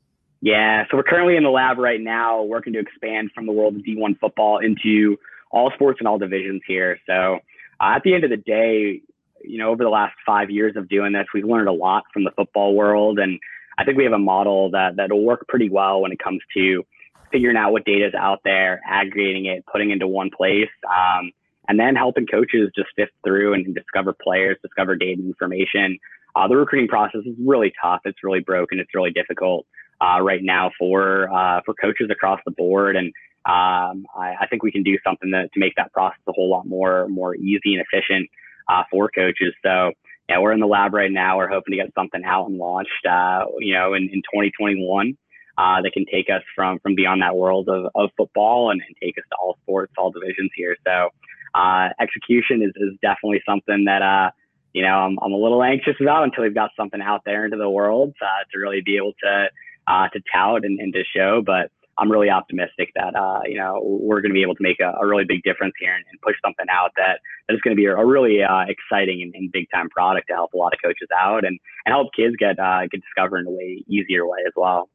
Yeah, 0.45 0.85
so 0.91 0.99
we're 0.99 1.05
currently 1.05 1.37
in 1.37 1.43
the 1.43 1.49
lab 1.49 1.79
right 1.79 1.99
now 1.99 2.43
working 2.43 2.75
to 2.75 2.79
expand 2.79 3.31
from 3.35 3.47
the 3.47 3.53
world 3.53 3.77
of 3.77 3.81
D1 3.81 4.19
football 4.21 4.59
into 4.59 5.17
all 5.51 5.71
sports 5.75 6.01
and 6.01 6.07
all 6.07 6.19
divisions 6.19 6.61
here. 6.69 6.99
So 7.07 7.39
uh, 7.81 7.95
at 7.97 8.03
the 8.03 8.13
end 8.13 8.25
of 8.25 8.31
the 8.31 8.37
day, 8.37 9.01
you 9.43 9.57
know, 9.57 9.71
over 9.71 9.83
the 9.83 9.89
last 9.89 10.13
five 10.27 10.51
years 10.51 10.77
of 10.77 10.87
doing 10.87 11.15
this, 11.15 11.25
we've 11.33 11.47
learned 11.47 11.69
a 11.69 11.73
lot 11.73 12.05
from 12.13 12.25
the 12.25 12.31
football 12.37 12.75
world. 12.75 13.19
And 13.19 13.41
I 13.79 13.85
think 13.85 13.97
we 13.97 14.05
have 14.05 14.13
a 14.13 14.19
model 14.19 14.71
that, 14.73 14.97
that'll 14.97 15.25
work 15.25 15.49
pretty 15.49 15.71
well 15.71 16.03
when 16.03 16.13
it 16.13 16.19
comes 16.19 16.43
to 16.55 16.85
figuring 17.33 17.57
out 17.57 17.73
what 17.73 17.87
data 17.87 18.09
is 18.09 18.15
out 18.15 18.41
there, 18.45 18.83
aggregating 18.87 19.47
it, 19.47 19.65
putting 19.73 19.93
into 19.93 20.07
one 20.07 20.29
place, 20.29 20.69
um, 20.87 21.33
and 21.69 21.81
then 21.81 21.97
helping 21.97 22.27
coaches 22.27 22.71
just 22.77 22.89
sift 22.99 23.13
through 23.25 23.55
and 23.55 23.75
discover 23.75 24.13
players, 24.23 24.59
discover 24.61 24.95
data 24.95 25.23
information. 25.23 25.99
Uh, 26.37 26.47
the 26.49 26.57
recruiting 26.57 26.89
process 26.89 27.23
is 27.25 27.35
really 27.43 27.73
tough. 27.83 28.03
It's 28.05 28.23
really 28.23 28.41
broken. 28.41 28.79
It's 28.79 28.95
really 28.95 29.11
difficult. 29.11 29.65
Uh, 30.01 30.21
right 30.21 30.43
now 30.43 30.71
for 30.79 31.33
uh, 31.33 31.61
for 31.65 31.75
coaches 31.75 32.09
across 32.11 32.41
the 32.45 32.51
board, 32.51 32.97
and 32.97 33.09
um, 33.47 34.07
I, 34.17 34.35
I, 34.41 34.47
think 34.49 34.63
we 34.63 34.73
can 34.73 34.83
do 34.83 34.97
something 35.05 35.31
to, 35.31 35.49
to 35.49 35.61
make 35.61 35.75
that 35.77 35.93
process 35.93 36.21
a 36.27 36.33
whole 36.33 36.49
lot 36.49 36.67
more 36.67 37.09
more 37.09 37.35
easy 37.35 37.75
and 37.75 37.85
efficient 37.91 38.31
uh, 38.69 38.85
for 38.91 39.11
coaches. 39.11 39.55
So 39.63 39.93
yeah, 40.29 40.39
we're 40.39 40.53
in 40.53 40.61
the 40.61 40.67
lab 40.67 40.95
right 40.95 41.13
now. 41.13 41.37
We're 41.37 41.51
hoping 41.51 41.73
to 41.73 41.77
get 41.77 41.93
something 41.95 42.25
out 42.25 42.49
and 42.49 42.57
launched, 42.57 43.05
uh, 43.09 43.45
you 43.59 43.75
know, 43.75 43.93
in, 43.93 44.05
in 44.05 44.23
2021 44.23 45.19
uh, 45.59 45.83
that 45.83 45.93
can 45.93 46.07
take 46.11 46.31
us 46.31 46.43
from 46.55 46.79
from 46.81 46.95
beyond 46.95 47.23
that 47.23 47.37
world 47.37 47.69
of, 47.69 47.91
of 47.95 48.11
football 48.17 48.71
and, 48.71 48.81
and 48.87 48.97
take 49.03 49.19
us 49.19 49.25
to 49.31 49.37
all 49.37 49.59
sports, 49.63 49.93
all 49.99 50.11
divisions 50.11 50.51
here. 50.57 50.77
So 50.87 51.11
uh, 51.55 51.89
execution 52.01 52.63
is, 52.63 52.73
is 52.77 52.99
definitely 53.03 53.43
something 53.47 53.85
that 53.85 54.03
uh, 54.03 54.31
you 54.73 54.83
know 54.83 54.89
I'm, 54.89 55.19
I'm 55.23 55.33
a 55.33 55.37
little 55.37 55.63
anxious 55.63 55.97
about 56.01 56.25
until 56.25 56.45
we've 56.45 56.55
got 56.55 56.71
something 56.77 57.01
out 57.01 57.23
there 57.25 57.45
into 57.45 57.57
the 57.57 57.71
world 57.71 58.15
uh, 58.21 58.45
to 58.53 58.59
really 58.59 58.81
be 58.81 58.97
able 58.97 59.13
to 59.23 59.47
uh, 59.87 60.09
to 60.09 60.21
tout 60.33 60.65
and, 60.65 60.79
and 60.79 60.93
to 60.93 61.03
show. 61.15 61.43
But 61.45 61.71
I'm 61.99 62.11
really 62.11 62.31
optimistic 62.31 62.91
that 62.95 63.15
uh, 63.15 63.41
you 63.45 63.57
know 63.57 63.81
we're 63.83 64.21
going 64.21 64.31
to 64.31 64.35
be 64.35 64.43
able 64.43 64.55
to 64.57 64.63
make 64.63 64.81
a, 64.81 64.95
a 65.01 65.07
really 65.07 65.25
big 65.25 65.43
difference 65.43 65.75
here 65.79 65.95
and, 65.95 66.05
and, 66.11 66.21
push 66.21 66.35
something 66.45 66.67
out 66.71 66.91
that 66.97 67.19
that 67.49 67.55
is 67.55 67.61
going 67.61 67.77
to 67.77 67.81
be 67.81 67.87
a, 67.87 67.97
a 67.97 68.05
really 68.05 68.43
uh, 68.43 68.65
exciting 68.69 69.23
and, 69.23 69.35
and, 69.35 69.53
big 69.53 69.67
time 69.73 69.89
product 69.91 70.29
to 70.29 70.35
help 70.35 70.53
a 70.55 70.57
lot 70.57 70.73
of 70.73 70.79
coaches 70.83 71.09
out 71.17 71.45
and, 71.45 71.59
and 71.87 71.93
help 71.93 72.09
kids 72.17 72.35
get 72.39 72.59
uh, 72.59 72.83
get 72.91 73.01
discovered 73.01 73.41
in 73.41 73.47
a 73.47 73.51
way 73.51 73.85
easier 73.89 74.27
way 74.27 74.39
as 74.47 74.53
well. 74.57 74.89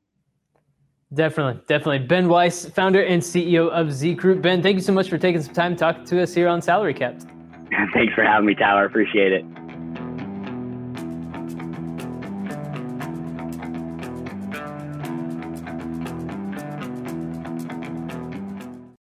Definitely, 1.13 1.62
definitely. 1.67 2.00
Ben 2.00 2.27
Weiss, 2.27 2.65
founder 2.65 3.03
and 3.03 3.22
CEO 3.22 3.69
of 3.69 3.88
Zcruit. 3.88 4.41
Ben, 4.41 4.62
thank 4.62 4.75
you 4.75 4.81
so 4.81 4.93
much 4.93 5.10
for 5.10 5.17
taking 5.17 5.41
some 5.41 5.53
time 5.53 5.75
talking 5.75 6.05
to 6.05 6.22
us 6.22 6.34
here 6.34 6.48
on 6.48 6.62
Salary 6.62 6.93
Capped. 6.93 7.24
Thanks 7.93 8.13
for 8.13 8.24
having 8.24 8.46
me, 8.46 8.55
Tyler. 8.55 8.86
Appreciate 8.86 9.31
it. 9.31 9.68